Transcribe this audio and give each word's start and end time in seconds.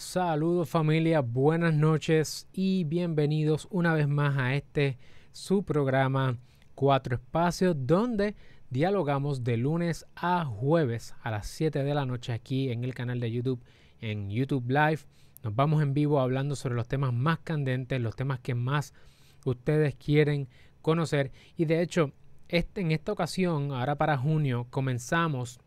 Saludos 0.00 0.70
familia, 0.70 1.20
buenas 1.20 1.74
noches 1.74 2.48
y 2.54 2.84
bienvenidos 2.84 3.68
una 3.70 3.92
vez 3.92 4.08
más 4.08 4.38
a 4.38 4.54
este 4.54 4.96
su 5.30 5.62
programa 5.62 6.38
Cuatro 6.74 7.16
Espacios 7.16 7.76
donde 7.78 8.34
dialogamos 8.70 9.44
de 9.44 9.58
lunes 9.58 10.06
a 10.16 10.46
jueves 10.46 11.14
a 11.22 11.30
las 11.30 11.48
7 11.48 11.84
de 11.84 11.94
la 11.94 12.06
noche 12.06 12.32
aquí 12.32 12.70
en 12.70 12.82
el 12.82 12.94
canal 12.94 13.20
de 13.20 13.30
YouTube, 13.30 13.62
en 14.00 14.30
YouTube 14.30 14.70
Live. 14.70 15.00
Nos 15.42 15.54
vamos 15.54 15.82
en 15.82 15.92
vivo 15.92 16.18
hablando 16.18 16.56
sobre 16.56 16.76
los 16.76 16.88
temas 16.88 17.12
más 17.12 17.40
candentes, 17.40 18.00
los 18.00 18.16
temas 18.16 18.40
que 18.40 18.54
más 18.54 18.94
ustedes 19.44 19.96
quieren 19.96 20.48
conocer 20.80 21.30
y 21.58 21.66
de 21.66 21.82
hecho 21.82 22.14
este, 22.48 22.80
en 22.80 22.90
esta 22.90 23.12
ocasión, 23.12 23.72
ahora 23.72 23.96
para 23.96 24.16
junio, 24.16 24.66
comenzamos 24.70 25.60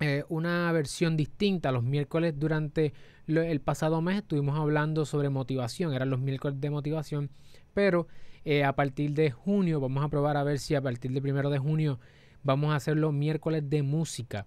eh, 0.00 0.24
una 0.28 0.70
versión 0.72 1.16
distinta. 1.16 1.72
Los 1.72 1.82
miércoles 1.82 2.34
durante 2.38 2.92
el 3.26 3.60
pasado 3.60 4.00
mes 4.00 4.18
estuvimos 4.18 4.58
hablando 4.58 5.04
sobre 5.04 5.28
motivación, 5.28 5.92
eran 5.92 6.10
los 6.10 6.20
miércoles 6.20 6.60
de 6.60 6.70
motivación, 6.70 7.30
pero 7.74 8.06
eh, 8.44 8.64
a 8.64 8.74
partir 8.74 9.12
de 9.12 9.30
junio 9.30 9.80
vamos 9.80 10.04
a 10.04 10.08
probar 10.08 10.36
a 10.36 10.44
ver 10.44 10.58
si 10.58 10.74
a 10.74 10.80
partir 10.80 11.12
del 11.12 11.22
primero 11.22 11.50
de 11.50 11.58
junio 11.58 11.98
vamos 12.42 12.72
a 12.72 12.76
hacer 12.76 12.96
los 12.96 13.12
miércoles 13.12 13.68
de 13.68 13.82
música, 13.82 14.46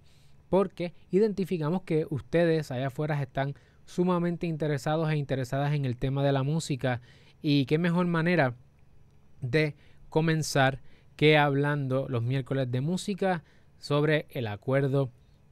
porque 0.49 0.93
identificamos 1.11 1.83
que 1.83 2.07
ustedes 2.09 2.71
allá 2.71 2.87
afuera 2.87 3.21
están 3.21 3.53
sumamente 3.85 4.47
interesados 4.47 5.11
e 5.11 5.17
interesadas 5.17 5.73
en 5.73 5.85
el 5.85 5.97
tema 5.97 6.23
de 6.23 6.31
la 6.31 6.43
música 6.43 7.01
y 7.41 7.65
qué 7.65 7.77
mejor 7.77 8.07
manera 8.07 8.55
de 9.41 9.75
comenzar 10.09 10.81
que 11.15 11.37
hablando 11.37 12.07
los 12.09 12.23
miércoles 12.23 12.71
de 12.71 12.81
música 12.81 13.43
sobre 13.77 14.27
el 14.29 14.47
acuerdo 14.47 15.11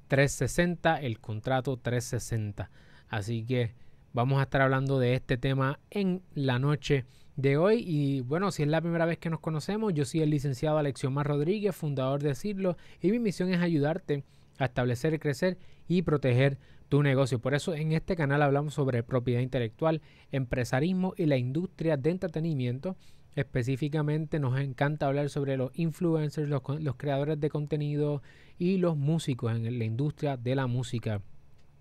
360, 0.09 0.97
el 0.97 1.19
contrato 1.19 1.77
360. 1.77 2.69
Así 3.07 3.45
que 3.45 3.73
vamos 4.11 4.39
a 4.39 4.43
estar 4.43 4.61
hablando 4.61 4.99
de 4.99 5.13
este 5.13 5.37
tema 5.37 5.79
en 5.89 6.21
la 6.33 6.59
noche 6.59 7.05
de 7.37 7.57
hoy. 7.57 7.83
Y 7.85 8.21
bueno, 8.21 8.51
si 8.51 8.63
es 8.63 8.69
la 8.69 8.81
primera 8.81 9.05
vez 9.05 9.17
que 9.19 9.29
nos 9.29 9.39
conocemos, 9.39 9.93
yo 9.93 10.03
soy 10.03 10.21
el 10.21 10.31
licenciado 10.31 10.77
Alexiomar 10.77 11.27
Rodríguez, 11.27 11.75
fundador 11.75 12.21
de 12.21 12.35
Cirlo, 12.35 12.75
y 13.01 13.11
mi 13.11 13.19
misión 13.19 13.53
es 13.53 13.61
ayudarte 13.61 14.23
a 14.57 14.65
establecer, 14.65 15.19
crecer 15.19 15.57
y 15.87 16.01
proteger 16.01 16.57
tu 16.89 17.03
negocio. 17.03 17.39
Por 17.39 17.53
eso 17.53 17.73
en 17.73 17.93
este 17.93 18.15
canal 18.15 18.41
hablamos 18.41 18.73
sobre 18.73 19.03
propiedad 19.03 19.41
intelectual, 19.41 20.01
empresarismo 20.31 21.13
y 21.15 21.27
la 21.27 21.37
industria 21.37 21.97
de 21.97 22.09
entretenimiento 22.09 22.97
Específicamente 23.39 24.37
nos 24.37 24.59
encanta 24.59 25.07
hablar 25.07 25.29
sobre 25.29 25.55
los 25.55 25.71
influencers, 25.73 26.49
los, 26.49 26.61
creadores 26.97 27.39
de 27.39 27.49
contenido 27.49 28.21
y 28.57 28.79
los 28.79 28.97
músicos 28.97 29.55
en 29.55 29.79
la 29.79 29.85
industria 29.85 30.35
de 30.35 30.55
la 30.55 30.67
música. 30.67 31.21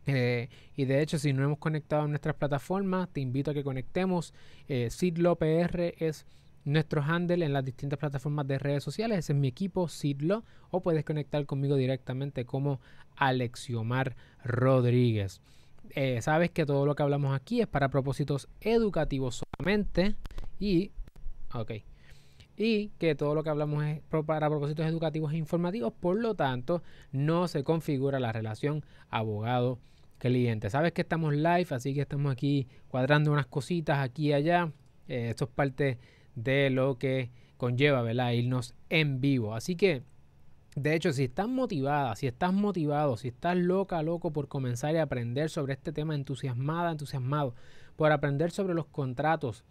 Eh, 0.07 0.51
y 0.77 0.85
de 0.85 1.03
hecho, 1.03 1.19
si 1.19 1.33
no 1.33 1.43
hemos 1.43 1.59
conectado 1.59 2.05
en 2.05 2.11
nuestras 2.11 2.37
plataformas, 2.37 3.09
te 3.13 3.21
invito 3.21 3.51
a 3.51 3.55
que 3.55 3.65
conectemos. 3.65 4.35
Eh, 4.69 4.89
PR 5.37 5.95
es 5.99 6.27
nuestro 6.65 7.03
handle 7.03 7.45
en 7.45 7.53
las 7.53 7.65
distintas 7.65 7.99
plataformas 7.99 8.47
de 8.47 8.61
redes 8.61 8.85
sociales. 8.85 9.19
Ese 9.19 9.33
es 9.33 9.39
mi 9.41 9.49
equipo, 9.49 9.89
Sidlo. 9.89 10.45
O 10.71 10.81
puedes 10.81 11.05
conectar 11.05 11.45
conmigo 11.45 11.75
directamente 11.75 12.45
como 12.45 12.81
Alexiomar 13.17 14.15
Rodríguez. 14.45 15.41
Eh, 15.91 16.23
sabes 16.23 16.53
que 16.53 16.65
todo 16.65 16.87
lo 16.87 16.95
que 16.95 17.03
hablamos 17.03 17.35
aquí 17.35 17.61
es 17.61 17.67
para 17.67 17.89
propósitos 17.89 18.49
educativos 18.61 19.43
solamente. 19.43 20.15
Y 20.61 20.93
Ok. 21.55 21.73
Y 22.57 22.89
que 22.99 23.15
todo 23.15 23.35
lo 23.35 23.45
que 23.45 23.51
hablamos 23.51 23.85
es 23.85 24.01
para 24.27 24.49
propósitos 24.49 24.85
educativos 24.87 25.33
e 25.33 25.37
informativos, 25.37 25.93
por 25.93 26.19
lo 26.19 26.35
tanto, 26.35 26.83
no 27.13 27.47
se 27.47 27.63
configura 27.63 28.19
la 28.19 28.33
relación 28.33 28.85
abogado-cliente. 29.11 30.69
Sabes 30.69 30.93
que 30.93 31.03
estamos 31.03 31.35
live, 31.35 31.69
así 31.71 31.95
que 31.95 32.01
estamos 32.01 32.33
aquí 32.33 32.67
cuadrando 32.89 33.33
unas 33.33 33.47
cositas 33.47 33.99
aquí 34.01 34.29
y 34.29 34.33
allá. 34.33 34.73
Eh, 35.07 35.29
esto 35.31 35.45
es 35.45 35.51
parte 35.51 35.99
de 36.35 36.71
lo 36.71 36.99
que 36.99 37.31
conlleva, 37.57 38.03
¿verdad? 38.03 38.33
Irnos 38.33 38.75
en 38.89 39.21
vivo. 39.21 39.55
Así 39.55 39.77
que, 39.77 40.03
de 40.75 40.97
hecho, 40.97 41.13
si 41.13 41.25
estás 41.25 41.49
motivada, 41.49 42.17
si 42.17 42.27
estás 42.27 42.53
motivado, 42.53 43.17
si 43.17 43.29
estás 43.29 43.57
loca, 43.57 44.03
loco 44.03 44.33
por 44.33 44.49
comenzar 44.49 44.97
a 44.97 45.03
aprender 45.03 45.49
sobre 45.49 45.75
este 45.75 45.93
tema, 45.93 46.17
entusiasmada, 46.17 46.91
entusiasmado, 46.91 47.55
por 47.95 48.11
aprender 48.11 48.51
sobre 48.51 48.75
los 48.75 48.87
contratos 48.87 49.65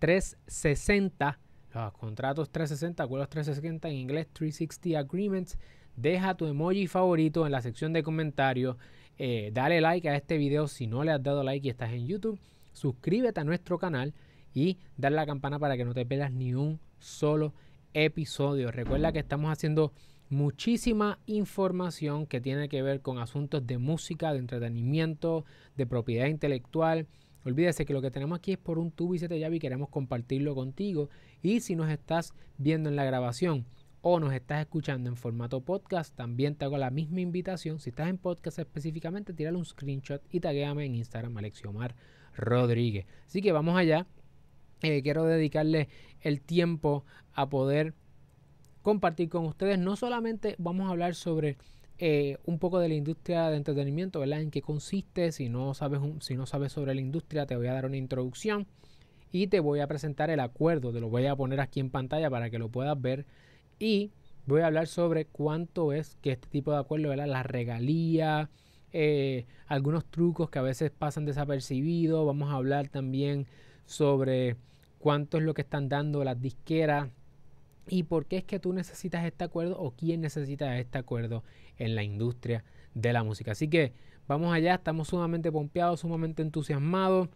360, 0.00 1.38
los 1.74 1.92
contratos 1.92 2.50
360, 2.50 3.02
acuerdos 3.02 3.28
360 3.28 3.88
en 3.88 3.94
inglés, 3.94 4.26
360 4.32 4.98
Agreements. 4.98 5.58
Deja 5.94 6.34
tu 6.34 6.46
emoji 6.46 6.86
favorito 6.86 7.46
en 7.46 7.52
la 7.52 7.60
sección 7.60 7.92
de 7.92 8.02
comentarios. 8.02 8.76
Eh, 9.18 9.50
dale 9.52 9.80
like 9.80 10.08
a 10.08 10.16
este 10.16 10.38
video 10.38 10.66
si 10.66 10.86
no 10.86 11.04
le 11.04 11.12
has 11.12 11.22
dado 11.22 11.44
like 11.44 11.66
y 11.66 11.70
estás 11.70 11.92
en 11.92 12.06
YouTube. 12.06 12.40
Suscríbete 12.72 13.40
a 13.40 13.44
nuestro 13.44 13.78
canal 13.78 14.14
y 14.54 14.78
dale 14.96 15.16
la 15.16 15.26
campana 15.26 15.58
para 15.58 15.76
que 15.76 15.84
no 15.84 15.92
te 15.92 16.06
pierdas 16.06 16.32
ni 16.32 16.54
un 16.54 16.80
solo 16.98 17.52
episodio. 17.92 18.70
Recuerda 18.70 19.12
que 19.12 19.18
estamos 19.18 19.52
haciendo 19.52 19.92
muchísima 20.30 21.18
información 21.26 22.26
que 22.26 22.40
tiene 22.40 22.68
que 22.68 22.82
ver 22.82 23.02
con 23.02 23.18
asuntos 23.18 23.66
de 23.66 23.78
música, 23.78 24.32
de 24.32 24.38
entretenimiento, 24.38 25.44
de 25.76 25.86
propiedad 25.86 26.26
intelectual, 26.26 27.06
Olvídese 27.44 27.86
que 27.86 27.92
lo 27.92 28.02
que 28.02 28.10
tenemos 28.10 28.38
aquí 28.38 28.52
es 28.52 28.58
por 28.58 28.78
un 28.78 28.90
tubo 28.90 29.14
y 29.14 29.18
siete 29.18 29.38
llaves 29.38 29.56
y 29.56 29.60
queremos 29.60 29.88
compartirlo 29.88 30.54
contigo. 30.54 31.08
Y 31.42 31.60
si 31.60 31.74
nos 31.74 31.88
estás 31.90 32.34
viendo 32.58 32.88
en 32.88 32.96
la 32.96 33.04
grabación 33.04 33.64
o 34.02 34.20
nos 34.20 34.32
estás 34.32 34.60
escuchando 34.60 35.08
en 35.08 35.16
formato 35.16 35.60
podcast, 35.60 36.14
también 36.14 36.54
te 36.54 36.64
hago 36.64 36.78
la 36.78 36.90
misma 36.90 37.20
invitación. 37.20 37.80
Si 37.80 37.90
estás 37.90 38.08
en 38.08 38.18
podcast 38.18 38.58
específicamente, 38.58 39.32
tírale 39.32 39.56
un 39.56 39.64
screenshot 39.64 40.22
y 40.30 40.40
taguéame 40.40 40.84
en 40.84 40.96
Instagram, 40.96 41.36
Alexiomar 41.36 41.94
Rodríguez. 42.34 43.06
Así 43.26 43.40
que 43.40 43.52
vamos 43.52 43.76
allá. 43.76 44.06
Eh, 44.82 45.02
quiero 45.02 45.24
dedicarle 45.24 45.88
el 46.20 46.40
tiempo 46.40 47.04
a 47.32 47.48
poder 47.48 47.94
compartir 48.82 49.28
con 49.28 49.46
ustedes. 49.46 49.78
No 49.78 49.96
solamente 49.96 50.56
vamos 50.58 50.88
a 50.88 50.90
hablar 50.90 51.14
sobre 51.14 51.56
eh, 52.02 52.38
un 52.46 52.58
poco 52.58 52.78
de 52.78 52.88
la 52.88 52.94
industria 52.94 53.50
de 53.50 53.58
entretenimiento, 53.58 54.20
¿verdad? 54.20 54.40
En 54.40 54.50
qué 54.50 54.62
consiste. 54.62 55.32
Si 55.32 55.50
no, 55.50 55.74
sabes 55.74 56.00
si 56.20 56.34
no 56.34 56.46
sabes 56.46 56.72
sobre 56.72 56.94
la 56.94 57.02
industria, 57.02 57.44
te 57.44 57.56
voy 57.56 57.66
a 57.66 57.74
dar 57.74 57.84
una 57.84 57.98
introducción 57.98 58.66
y 59.30 59.48
te 59.48 59.60
voy 59.60 59.80
a 59.80 59.86
presentar 59.86 60.30
el 60.30 60.40
acuerdo. 60.40 60.94
Te 60.94 61.00
lo 61.00 61.10
voy 61.10 61.26
a 61.26 61.36
poner 61.36 61.60
aquí 61.60 61.78
en 61.78 61.90
pantalla 61.90 62.30
para 62.30 62.48
que 62.48 62.58
lo 62.58 62.70
puedas 62.70 62.98
ver. 62.98 63.26
Y 63.78 64.12
voy 64.46 64.62
a 64.62 64.68
hablar 64.68 64.86
sobre 64.86 65.26
cuánto 65.26 65.92
es 65.92 66.16
que 66.22 66.32
este 66.32 66.48
tipo 66.48 66.72
de 66.72 66.78
acuerdo, 66.78 67.10
¿verdad? 67.10 67.26
La 67.26 67.42
regalía, 67.42 68.48
eh, 68.94 69.44
algunos 69.66 70.06
trucos 70.06 70.48
que 70.48 70.58
a 70.58 70.62
veces 70.62 70.90
pasan 70.90 71.26
desapercibidos. 71.26 72.24
Vamos 72.26 72.50
a 72.50 72.54
hablar 72.54 72.88
también 72.88 73.46
sobre 73.84 74.56
cuánto 74.98 75.36
es 75.36 75.44
lo 75.44 75.52
que 75.52 75.60
están 75.60 75.90
dando 75.90 76.24
las 76.24 76.40
disqueras 76.40 77.10
y 77.90 78.04
por 78.04 78.26
qué 78.26 78.38
es 78.38 78.44
que 78.44 78.60
tú 78.60 78.72
necesitas 78.72 79.24
este 79.24 79.44
acuerdo 79.44 79.78
o 79.78 79.90
quién 79.90 80.20
necesita 80.20 80.78
este 80.78 80.98
acuerdo 80.98 81.42
en 81.80 81.96
la 81.96 82.04
industria 82.04 82.62
de 82.94 83.12
la 83.12 83.24
música. 83.24 83.52
Así 83.52 83.66
que 83.66 83.92
vamos 84.28 84.52
allá, 84.52 84.74
estamos 84.74 85.08
sumamente 85.08 85.50
pompeados, 85.50 86.00
sumamente 86.00 86.42
entusiasmados. 86.42 87.28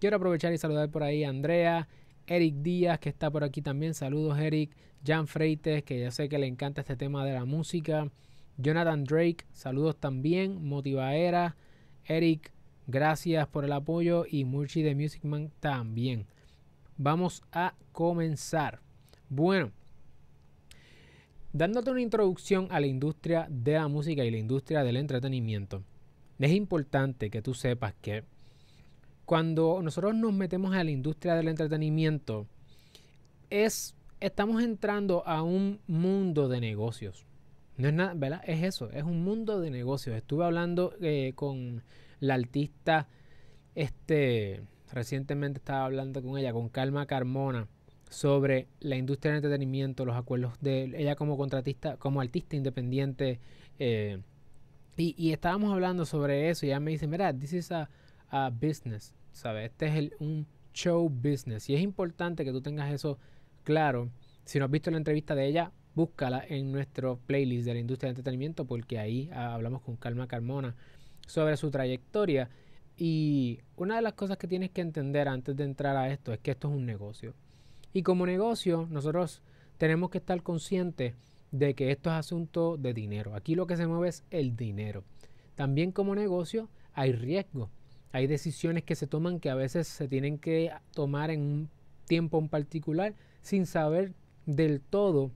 Quiero 0.00 0.16
aprovechar 0.16 0.52
y 0.52 0.58
saludar 0.58 0.90
por 0.90 1.02
ahí 1.02 1.24
a 1.24 1.28
Andrea, 1.28 1.88
Eric 2.26 2.54
Díaz, 2.56 2.98
que 3.00 3.08
está 3.10 3.30
por 3.30 3.44
aquí 3.44 3.60
también. 3.60 3.94
Saludos, 3.94 4.38
Eric. 4.38 4.74
Jan 5.04 5.26
Freites, 5.26 5.84
que 5.84 6.00
ya 6.00 6.10
sé 6.10 6.28
que 6.28 6.38
le 6.38 6.46
encanta 6.46 6.80
este 6.80 6.96
tema 6.96 7.24
de 7.24 7.32
la 7.32 7.44
música. 7.44 8.10
Jonathan 8.56 9.04
Drake, 9.04 9.46
saludos 9.52 9.96
también. 9.96 10.64
Motivaera, 10.64 11.56
Eric, 12.04 12.52
gracias 12.86 13.46
por 13.48 13.64
el 13.64 13.72
apoyo. 13.72 14.24
Y 14.28 14.44
Murchi 14.44 14.82
de 14.82 14.94
Music 14.94 15.24
Man 15.24 15.52
también. 15.60 16.26
Vamos 16.96 17.42
a 17.52 17.74
comenzar. 17.92 18.80
Bueno, 19.28 19.70
Dándote 21.58 21.90
una 21.90 22.00
introducción 22.00 22.68
a 22.70 22.78
la 22.78 22.86
industria 22.86 23.48
de 23.50 23.72
la 23.72 23.88
música 23.88 24.24
y 24.24 24.30
la 24.30 24.36
industria 24.36 24.84
del 24.84 24.96
entretenimiento, 24.96 25.82
es 26.38 26.52
importante 26.52 27.30
que 27.30 27.42
tú 27.42 27.52
sepas 27.52 27.94
que 28.00 28.22
cuando 29.24 29.82
nosotros 29.82 30.14
nos 30.14 30.32
metemos 30.32 30.72
a 30.76 30.84
la 30.84 30.92
industria 30.92 31.34
del 31.34 31.48
entretenimiento, 31.48 32.46
es, 33.50 33.96
estamos 34.20 34.62
entrando 34.62 35.26
a 35.26 35.42
un 35.42 35.80
mundo 35.88 36.46
de 36.46 36.60
negocios. 36.60 37.26
No 37.76 37.88
es 37.88 37.94
nada, 37.94 38.14
¿verdad? 38.14 38.40
Es 38.46 38.62
eso, 38.62 38.88
es 38.92 39.02
un 39.02 39.24
mundo 39.24 39.58
de 39.58 39.72
negocios. 39.72 40.14
Estuve 40.14 40.44
hablando 40.44 40.94
eh, 41.00 41.32
con 41.34 41.82
la 42.20 42.34
artista, 42.34 43.08
este, 43.74 44.62
recientemente 44.92 45.58
estaba 45.58 45.86
hablando 45.86 46.22
con 46.22 46.38
ella, 46.38 46.52
con 46.52 46.68
Calma 46.68 47.06
Carmona 47.06 47.66
sobre 48.10 48.68
la 48.80 48.96
industria 48.96 49.32
del 49.32 49.38
entretenimiento, 49.38 50.04
los 50.04 50.16
acuerdos 50.16 50.54
de 50.60 50.84
ella 50.96 51.14
como 51.16 51.36
contratista, 51.36 51.96
como 51.96 52.20
artista 52.20 52.56
independiente. 52.56 53.40
Eh, 53.78 54.20
y, 54.96 55.32
estábamos 55.32 55.72
hablando 55.72 56.04
sobre 56.04 56.50
eso 56.50 56.66
y 56.66 56.70
ella 56.70 56.80
me 56.80 56.90
dice, 56.90 57.06
mira, 57.06 57.32
this 57.32 57.52
is 57.52 57.70
a, 57.70 57.88
business, 58.50 59.14
¿sabes? 59.32 59.70
Este 59.70 59.86
es 59.86 59.94
el, 59.94 60.14
un 60.18 60.46
show 60.74 61.08
business. 61.08 61.70
Y 61.70 61.74
es 61.74 61.80
importante 61.80 62.44
que 62.44 62.50
tú 62.50 62.60
tengas 62.60 62.92
eso 62.92 63.18
claro. 63.62 64.10
Si 64.44 64.58
no 64.58 64.64
has 64.64 64.70
visto 64.70 64.90
la 64.90 64.96
entrevista 64.96 65.34
de 65.34 65.46
ella, 65.46 65.72
búscala 65.94 66.44
en 66.48 66.72
nuestro 66.72 67.18
playlist 67.26 67.66
de 67.66 67.74
la 67.74 67.80
industria 67.80 68.08
del 68.08 68.18
entretenimiento 68.18 68.64
porque 68.64 68.98
ahí 68.98 69.30
ah, 69.32 69.54
hablamos 69.54 69.82
con 69.82 69.96
Calma 69.96 70.26
Carmona 70.26 70.74
sobre 71.26 71.56
su 71.56 71.70
trayectoria. 71.70 72.50
Y 72.96 73.60
una 73.76 73.96
de 73.96 74.02
las 74.02 74.14
cosas 74.14 74.36
que 74.38 74.48
tienes 74.48 74.70
que 74.70 74.80
entender 74.80 75.28
antes 75.28 75.54
de 75.54 75.62
entrar 75.62 75.96
a 75.96 76.10
esto 76.10 76.32
es 76.32 76.40
que 76.40 76.50
esto 76.50 76.68
es 76.68 76.74
un 76.74 76.84
negocio. 76.86 77.34
Y 77.92 78.02
como 78.02 78.26
negocio, 78.26 78.86
nosotros 78.90 79.42
tenemos 79.78 80.10
que 80.10 80.18
estar 80.18 80.42
conscientes 80.42 81.14
de 81.50 81.74
que 81.74 81.90
esto 81.90 82.10
es 82.10 82.16
asunto 82.16 82.76
de 82.76 82.92
dinero. 82.92 83.34
Aquí 83.34 83.54
lo 83.54 83.66
que 83.66 83.76
se 83.76 83.86
mueve 83.86 84.08
es 84.08 84.24
el 84.30 84.56
dinero. 84.56 85.04
También 85.54 85.92
como 85.92 86.14
negocio 86.14 86.68
hay 86.92 87.12
riesgo. 87.12 87.70
Hay 88.12 88.26
decisiones 88.26 88.84
que 88.84 88.94
se 88.94 89.06
toman 89.06 89.40
que 89.40 89.50
a 89.50 89.54
veces 89.54 89.88
se 89.88 90.08
tienen 90.08 90.38
que 90.38 90.70
tomar 90.94 91.30
en 91.30 91.40
un 91.40 91.70
tiempo 92.06 92.38
en 92.38 92.48
particular 92.48 93.14
sin 93.40 93.66
saber 93.66 94.14
del 94.46 94.80
todo 94.80 95.30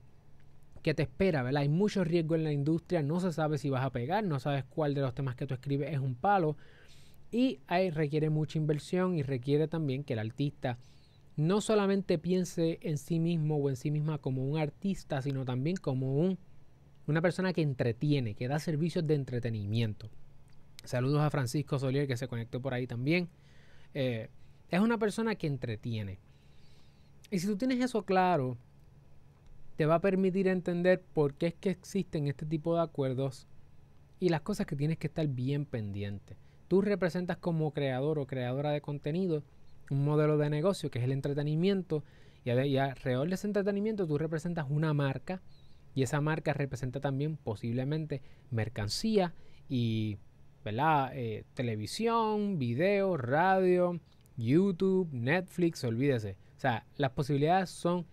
qué 0.81 0.93
te 0.93 1.03
espera, 1.03 1.43
¿verdad? 1.43 1.61
Hay 1.61 1.69
mucho 1.69 2.03
riesgo 2.03 2.35
en 2.35 2.43
la 2.43 2.51
industria, 2.51 3.01
no 3.01 3.19
se 3.19 3.31
sabe 3.31 3.57
si 3.57 3.69
vas 3.69 3.85
a 3.85 3.91
pegar, 3.91 4.23
no 4.23 4.39
sabes 4.39 4.65
cuál 4.65 4.93
de 4.93 5.01
los 5.01 5.15
temas 5.15 5.35
que 5.35 5.47
tú 5.47 5.53
escribes 5.53 5.93
es 5.93 5.99
un 5.99 6.15
palo 6.15 6.57
y 7.31 7.61
ahí 7.67 7.89
requiere 7.89 8.29
mucha 8.29 8.59
inversión 8.59 9.15
y 9.15 9.23
requiere 9.23 9.67
también 9.67 10.03
que 10.03 10.13
el 10.13 10.19
artista 10.19 10.77
no 11.35 11.61
solamente 11.61 12.17
piense 12.17 12.79
en 12.81 12.97
sí 12.97 13.19
mismo 13.19 13.57
o 13.57 13.69
en 13.69 13.75
sí 13.75 13.91
misma 13.91 14.17
como 14.19 14.47
un 14.47 14.57
artista, 14.59 15.21
sino 15.21 15.45
también 15.45 15.77
como 15.77 16.15
un, 16.15 16.37
una 17.07 17.21
persona 17.21 17.53
que 17.53 17.61
entretiene, 17.61 18.35
que 18.35 18.47
da 18.47 18.59
servicios 18.59 19.05
de 19.07 19.15
entretenimiento. 19.15 20.09
Saludos 20.83 21.21
a 21.21 21.29
Francisco 21.29 21.79
Solier 21.79 22.07
que 22.07 22.17
se 22.17 22.27
conectó 22.27 22.61
por 22.61 22.73
ahí 22.73 22.87
también. 22.87 23.29
Eh, 23.93 24.29
es 24.69 24.79
una 24.79 24.97
persona 24.97 25.35
que 25.35 25.47
entretiene. 25.47 26.19
Y 27.31 27.39
si 27.39 27.47
tú 27.47 27.57
tienes 27.57 27.79
eso 27.79 28.03
claro, 28.03 28.57
te 29.75 29.85
va 29.85 29.95
a 29.95 30.01
permitir 30.01 30.47
entender 30.47 31.01
por 31.13 31.33
qué 31.33 31.47
es 31.47 31.53
que 31.55 31.71
existen 31.71 32.27
este 32.27 32.45
tipo 32.45 32.75
de 32.75 32.81
acuerdos 32.81 33.47
y 34.19 34.29
las 34.29 34.41
cosas 34.41 34.67
que 34.67 34.75
tienes 34.75 34.97
que 34.97 35.07
estar 35.07 35.27
bien 35.27 35.65
pendiente. 35.65 36.37
Tú 36.67 36.81
representas 36.81 37.37
como 37.37 37.71
creador 37.71 38.19
o 38.19 38.27
creadora 38.27 38.71
de 38.71 38.81
contenido 38.81 39.43
un 39.93 40.05
modelo 40.05 40.37
de 40.37 40.49
negocio 40.49 40.91
que 40.91 40.99
es 40.99 41.05
el 41.05 41.11
entretenimiento 41.11 42.03
y, 42.43 42.49
alrededor 42.49 43.29
de 43.29 43.35
ese 43.35 43.47
entretenimiento 43.47 44.05
tú 44.05 44.17
representas 44.17 44.65
una 44.69 44.93
marca 44.93 45.41
y 45.95 46.03
esa 46.03 46.21
marca 46.21 46.53
representa 46.53 46.99
también 46.99 47.37
posiblemente 47.37 48.21
mercancía 48.51 49.33
y 49.69 50.17
¿verdad? 50.63 51.11
Eh, 51.13 51.43
televisión, 51.53 52.57
video, 52.57 53.17
radio, 53.17 53.99
YouTube, 54.37 55.09
Netflix, 55.11 55.83
olvídese. 55.83 56.37
O 56.57 56.59
sea, 56.59 56.85
las 56.95 57.11
posibilidades 57.11 57.69
son 57.69 58.05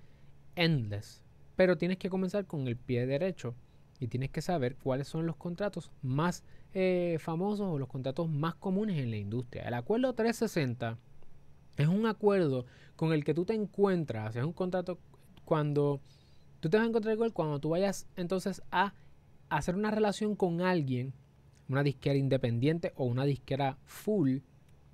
endless. 0.57 1.23
Pero 1.57 1.79
tienes 1.79 1.99
que 1.99 2.11
comenzar 2.11 2.47
con 2.47 2.67
el 2.67 2.77
pie 2.77 3.07
derecho 3.07 3.55
y 4.01 4.09
tienes 4.09 4.31
que 4.31 4.43
saber 4.43 4.77
cuáles 4.77 5.09
son 5.09 5.27
los 5.27 5.37
contratos 5.37 5.91
más 6.03 6.43
eh, 6.73 7.19
famosos 7.21 7.69
o 7.69 7.79
los 7.79 7.89
contratos 7.89 8.29
más 8.29 8.55
comunes 8.55 8.99
en 8.99 9.11
la 9.11 9.17
industria. 9.17 9.69
El 9.69 9.75
acuerdo 9.75 10.15
360 10.15 10.99
es 11.81 11.89
un 11.89 12.07
acuerdo 12.07 12.67
con 12.97 13.13
el 13.13 13.25
que 13.25 13.35
tú 13.35 13.45
te 13.45 13.55
encuentras, 13.55 14.37
es 14.37 14.45
un 14.45 14.53
contrato 14.53 14.99
cuando 15.45 16.01
tú 16.61 16.69
te 16.69 16.77
vas 16.77 16.85
a 16.85 16.89
encontrar 16.89 17.15
igual 17.15 17.33
cuando 17.33 17.59
tú 17.59 17.71
vayas 17.71 18.07
entonces 18.17 18.63
a 18.71 18.95
hacer 19.49 19.75
una 19.75 19.91
relación 19.91 20.37
con 20.37 20.61
alguien, 20.61 21.13
una 21.69 21.83
disquera 21.83 22.17
independiente 22.17 22.93
o 22.97 23.05
una 23.05 23.25
disquera 23.25 23.79
full. 23.85 24.39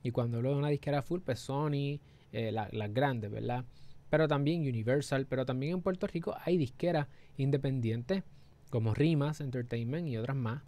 Y 0.02 0.12
cuando 0.12 0.38
hablo 0.38 0.50
de 0.50 0.56
una 0.56 0.68
disquera 0.68 1.02
full, 1.02 1.20
pues 1.20 1.40
Sony, 1.40 2.00
eh, 2.32 2.52
las 2.52 2.94
grandes, 2.94 3.30
¿verdad? 3.30 3.64
Pero 4.08 4.28
también 4.28 4.60
Universal, 4.60 5.26
pero 5.26 5.44
también 5.44 5.74
en 5.74 5.82
Puerto 5.82 6.06
Rico 6.06 6.36
hay 6.44 6.56
disqueras 6.56 7.08
independientes 7.36 8.22
como 8.70 8.94
Rimas 8.94 9.40
Entertainment 9.40 10.08
y 10.08 10.16
otras 10.16 10.36
más, 10.36 10.62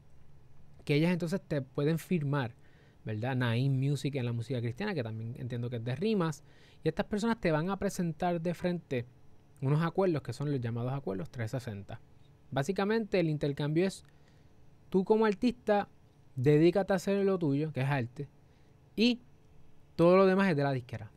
que 0.85 0.95
ellas 0.95 1.13
entonces 1.13 1.41
te 1.41 1.63
pueden 1.63 1.99
firmar 1.99 2.55
¿verdad? 3.05 3.37
Naim 3.37 3.73
Music 3.73 4.15
en 4.17 4.27
la 4.27 4.33
música 4.33 4.61
cristiana, 4.61 4.95
que 4.95 5.03
también 5.03 5.35
entiendo 5.39 5.71
que 5.71 5.77
es 5.77 5.85
de 5.85 5.97
rimas. 5.97 6.43
Y 6.85 6.89
estas 6.89 7.07
personas 7.07 7.41
te 7.41 7.53
van 7.53 7.71
a 7.71 7.79
presentar 7.79 8.41
de 8.41 8.55
frente 8.55 9.07
unos 9.61 9.83
acuerdos 9.83 10.23
que 10.23 10.33
son 10.33 10.51
los 10.51 10.61
llamados 10.61 10.93
acuerdos 10.93 11.31
360. 11.31 12.01
Básicamente 12.51 13.21
el 13.21 13.29
intercambio 13.29 13.87
es 13.87 14.05
tú 14.89 15.05
como 15.05 15.27
artista 15.27 15.89
dedícate 16.37 16.93
a 16.93 16.97
hacer 16.97 17.25
lo 17.25 17.39
tuyo, 17.39 17.73
que 17.73 17.81
es 17.81 17.89
arte, 17.89 18.29
y 18.95 19.21
todo 19.97 20.17
lo 20.17 20.27
demás 20.27 20.49
es 20.49 20.57
de 20.57 20.63
la 20.63 20.73
disquera. 20.73 21.11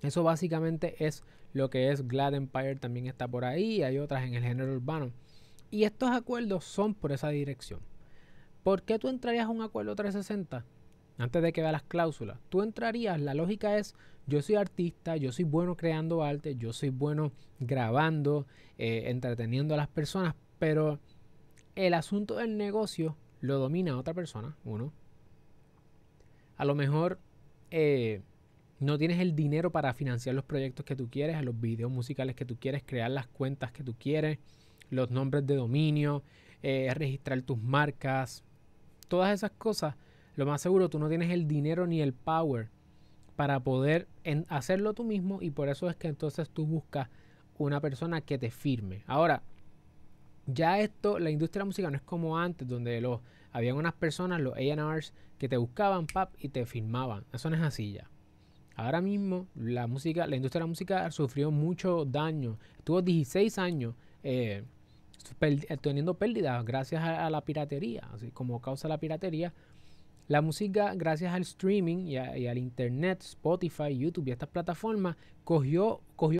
Eso 0.00 0.22
básicamente 0.22 1.06
es 1.06 1.22
lo 1.52 1.68
que 1.68 1.90
es 1.90 2.08
Glad 2.08 2.34
Empire, 2.34 2.76
también 2.76 3.06
está 3.06 3.28
por 3.28 3.44
ahí, 3.44 3.82
hay 3.82 3.98
otras 3.98 4.24
en 4.24 4.34
el 4.34 4.42
género 4.42 4.72
urbano. 4.72 5.12
Y 5.70 5.84
estos 5.84 6.10
acuerdos 6.10 6.64
son 6.64 6.94
por 6.94 7.12
esa 7.12 7.28
dirección. 7.28 7.80
¿Por 8.62 8.82
qué 8.82 8.98
tú 8.98 9.08
entrarías 9.08 9.46
a 9.46 9.50
un 9.50 9.62
acuerdo 9.62 9.94
360? 9.94 10.64
Antes 11.22 11.40
de 11.40 11.52
que 11.52 11.62
vea 11.62 11.70
las 11.70 11.84
cláusulas, 11.84 12.38
tú 12.48 12.62
entrarías, 12.62 13.20
la 13.20 13.32
lógica 13.32 13.78
es, 13.78 13.94
yo 14.26 14.42
soy 14.42 14.56
artista, 14.56 15.16
yo 15.16 15.30
soy 15.30 15.44
bueno 15.44 15.76
creando 15.76 16.24
arte, 16.24 16.56
yo 16.56 16.72
soy 16.72 16.88
bueno 16.88 17.32
grabando, 17.60 18.46
eh, 18.76 19.04
entreteniendo 19.06 19.74
a 19.74 19.76
las 19.76 19.86
personas, 19.86 20.34
pero 20.58 20.98
el 21.76 21.94
asunto 21.94 22.36
del 22.36 22.56
negocio 22.56 23.16
lo 23.40 23.58
domina 23.58 23.96
otra 23.96 24.14
persona, 24.14 24.56
uno. 24.64 24.92
A 26.56 26.64
lo 26.64 26.74
mejor 26.74 27.20
eh, 27.70 28.22
no 28.80 28.98
tienes 28.98 29.20
el 29.20 29.36
dinero 29.36 29.70
para 29.70 29.94
financiar 29.94 30.34
los 30.34 30.44
proyectos 30.44 30.84
que 30.84 30.96
tú 30.96 31.08
quieres, 31.08 31.40
los 31.44 31.60
videos 31.60 31.90
musicales 31.92 32.34
que 32.34 32.44
tú 32.44 32.56
quieres, 32.56 32.82
crear 32.84 33.12
las 33.12 33.28
cuentas 33.28 33.70
que 33.70 33.84
tú 33.84 33.94
quieres, 33.96 34.40
los 34.90 35.12
nombres 35.12 35.46
de 35.46 35.54
dominio, 35.54 36.24
eh, 36.64 36.92
registrar 36.94 37.40
tus 37.42 37.58
marcas, 37.58 38.42
todas 39.06 39.32
esas 39.32 39.52
cosas 39.52 39.94
lo 40.36 40.46
más 40.46 40.60
seguro 40.60 40.88
tú 40.88 40.98
no 40.98 41.08
tienes 41.08 41.30
el 41.30 41.46
dinero 41.46 41.86
ni 41.86 42.00
el 42.00 42.12
power 42.12 42.70
para 43.36 43.60
poder 43.60 44.08
hacerlo 44.48 44.94
tú 44.94 45.04
mismo 45.04 45.38
y 45.40 45.50
por 45.50 45.68
eso 45.68 45.88
es 45.88 45.96
que 45.96 46.08
entonces 46.08 46.50
tú 46.50 46.66
buscas 46.66 47.08
una 47.58 47.80
persona 47.80 48.20
que 48.20 48.38
te 48.38 48.50
firme. 48.50 49.04
Ahora, 49.06 49.42
ya 50.46 50.80
esto, 50.80 51.18
la 51.18 51.30
industria 51.30 51.60
de 51.60 51.64
la 51.64 51.66
música 51.66 51.90
no 51.90 51.96
es 51.96 52.02
como 52.02 52.38
antes, 52.38 52.66
donde 52.66 53.00
los, 53.00 53.20
habían 53.52 53.76
unas 53.76 53.94
personas, 53.94 54.40
los 54.40 54.54
A&Rs, 54.56 55.12
que 55.38 55.48
te 55.48 55.56
buscaban, 55.56 56.06
pap, 56.06 56.34
y 56.38 56.48
te 56.48 56.66
firmaban. 56.66 57.24
Eso 57.32 57.50
no 57.50 57.56
es 57.56 57.62
así 57.62 57.92
ya. 57.92 58.10
Ahora 58.74 59.00
mismo, 59.00 59.48
la 59.54 59.86
música, 59.86 60.26
la 60.26 60.36
industria 60.36 60.60
de 60.60 60.64
la 60.64 60.68
música 60.68 61.10
sufrió 61.10 61.50
mucho 61.50 62.04
daño. 62.04 62.58
Estuvo 62.78 63.02
16 63.02 63.58
años 63.58 63.94
eh, 64.22 64.64
teniendo 65.80 66.14
pérdidas 66.14 66.64
gracias 66.64 67.02
a, 67.02 67.26
a, 67.26 67.30
la 67.30 67.42
piratería, 67.42 68.08
así 68.12 68.30
como 68.30 68.60
causa 68.60 68.88
la 68.88 68.98
piratería, 68.98 69.52
la 70.32 70.40
música, 70.40 70.94
gracias 70.94 71.34
al 71.34 71.42
streaming 71.42 72.06
y, 72.06 72.16
al 72.16 72.56
internet, 72.56 73.20
Spotify, 73.20 73.94
YouTube 73.94 74.28
y 74.28 74.30
estas 74.30 74.48
plataformas, 74.48 75.16
cogió, 75.44 76.00
cogió, 76.16 76.38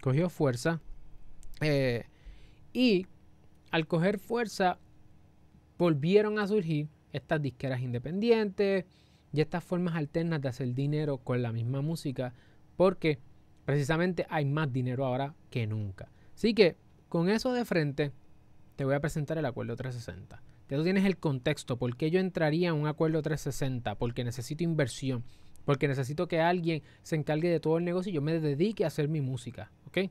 cogió 0.00 0.30
fuerza. 0.30 0.80
Eh, 1.60 2.04
y 2.72 3.08
al 3.72 3.88
coger 3.88 4.20
fuerza, 4.20 4.78
volvieron 5.78 6.38
a 6.38 6.46
surgir 6.46 6.88
estas 7.12 7.42
disqueras 7.42 7.80
independientes 7.80 8.84
y 9.32 9.40
estas 9.40 9.64
formas 9.64 9.96
alternas 9.96 10.40
de 10.40 10.50
hacer 10.50 10.72
dinero 10.72 11.18
con 11.18 11.42
la 11.42 11.50
misma 11.50 11.80
música, 11.80 12.34
porque 12.76 13.18
precisamente 13.64 14.26
hay 14.30 14.44
más 14.44 14.72
dinero 14.72 15.04
ahora 15.04 15.34
que 15.50 15.66
nunca. 15.66 16.08
Así 16.36 16.54
que 16.54 16.76
con 17.08 17.30
eso 17.30 17.52
de 17.52 17.64
frente, 17.64 18.12
te 18.76 18.84
voy 18.84 18.94
a 18.94 19.00
presentar 19.00 19.38
el 19.38 19.46
acuerdo 19.46 19.74
360. 19.74 20.40
Tú 20.76 20.84
tienes 20.84 21.04
el 21.04 21.16
contexto. 21.16 21.76
¿Por 21.76 21.96
qué 21.96 22.10
yo 22.10 22.20
entraría 22.20 22.68
en 22.68 22.76
un 22.76 22.86
acuerdo 22.86 23.22
360? 23.22 23.96
Porque 23.96 24.24
necesito 24.24 24.62
inversión. 24.62 25.24
Porque 25.64 25.88
necesito 25.88 26.28
que 26.28 26.40
alguien 26.40 26.82
se 27.02 27.16
encargue 27.16 27.48
de 27.48 27.60
todo 27.60 27.78
el 27.78 27.84
negocio 27.84 28.10
y 28.10 28.14
yo 28.14 28.22
me 28.22 28.38
dedique 28.38 28.84
a 28.84 28.88
hacer 28.88 29.08
mi 29.08 29.20
música. 29.20 29.70
¿Ok? 29.86 30.10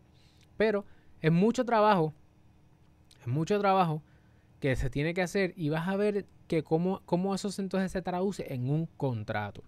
Pero 0.57 0.85
es 1.21 1.31
mucho 1.31 1.63
trabajo. 1.65 2.13
Es 3.21 3.27
mucho 3.27 3.57
trabajo 3.59 4.03
que 4.59 4.75
se 4.75 4.89
tiene 4.89 5.13
que 5.13 5.21
hacer 5.21 5.53
y 5.55 5.69
vas 5.69 5.87
a 5.87 5.95
ver 5.95 6.25
que 6.47 6.63
cómo, 6.63 7.01
cómo 7.05 7.33
eso 7.33 7.49
entonces 7.57 7.91
se 7.91 8.01
traduce 8.01 8.53
en 8.53 8.69
un 8.69 8.85
contrato. 8.97 9.63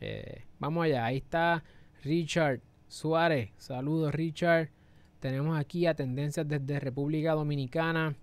Eh, 0.00 0.44
vamos 0.58 0.84
allá. 0.84 1.04
Ahí 1.04 1.18
está 1.18 1.62
Richard 2.02 2.60
Suárez. 2.88 3.50
Saludos 3.58 4.12
Richard. 4.14 4.70
Tenemos 5.20 5.58
aquí 5.58 5.86
a 5.86 5.94
Tendencias 5.94 6.48
desde 6.48 6.80
República 6.80 7.32
Dominicana. 7.32 8.16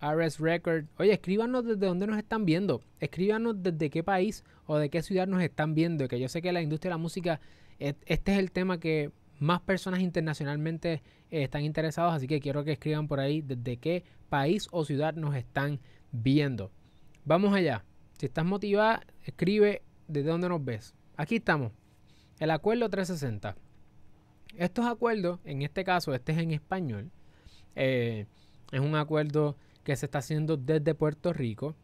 RS 0.00 0.38
Record. 0.38 0.86
Oye, 0.98 1.12
escríbanos 1.12 1.64
desde 1.64 1.86
dónde 1.86 2.06
nos 2.06 2.18
están 2.18 2.44
viendo. 2.44 2.82
Escríbanos 3.00 3.62
desde 3.62 3.90
qué 3.90 4.02
país 4.02 4.44
o 4.66 4.76
de 4.76 4.90
qué 4.90 5.02
ciudad 5.02 5.26
nos 5.26 5.42
están 5.42 5.74
viendo. 5.74 6.08
Que 6.08 6.20
yo 6.20 6.28
sé 6.28 6.42
que 6.42 6.52
la 6.52 6.62
industria 6.62 6.90
de 6.90 6.94
la 6.94 6.98
música, 6.98 7.40
este 7.78 8.32
es 8.32 8.38
el 8.38 8.52
tema 8.52 8.78
que 8.78 9.10
más 9.38 9.60
personas 9.60 10.00
internacionalmente 10.00 11.02
eh, 11.30 11.42
están 11.42 11.62
interesados. 11.62 12.14
Así 12.14 12.26
que 12.26 12.40
quiero 12.40 12.64
que 12.64 12.72
escriban 12.72 13.08
por 13.08 13.20
ahí 13.20 13.42
desde 13.42 13.78
qué 13.78 14.04
país 14.28 14.68
o 14.70 14.84
ciudad 14.84 15.14
nos 15.14 15.34
están 15.34 15.80
viendo. 16.12 16.70
Vamos 17.24 17.54
allá. 17.54 17.84
Si 18.18 18.26
estás 18.26 18.44
motivada, 18.44 19.02
escribe 19.24 19.82
desde 20.08 20.30
dónde 20.30 20.48
nos 20.48 20.64
ves. 20.64 20.94
Aquí 21.16 21.36
estamos. 21.36 21.72
El 22.38 22.50
acuerdo 22.50 22.88
360. 22.88 23.56
Estos 24.56 24.86
acuerdos, 24.86 25.40
en 25.44 25.62
este 25.62 25.84
caso, 25.84 26.14
este 26.14 26.32
es 26.32 26.38
en 26.38 26.50
español. 26.50 27.10
Eh, 27.74 28.26
es 28.72 28.80
un 28.80 28.94
acuerdo 28.94 29.56
que 29.86 29.94
se 29.94 30.06
está 30.06 30.18
haciendo 30.18 30.56
desde 30.56 30.96
Puerto 30.96 31.32
Rico, 31.32 31.76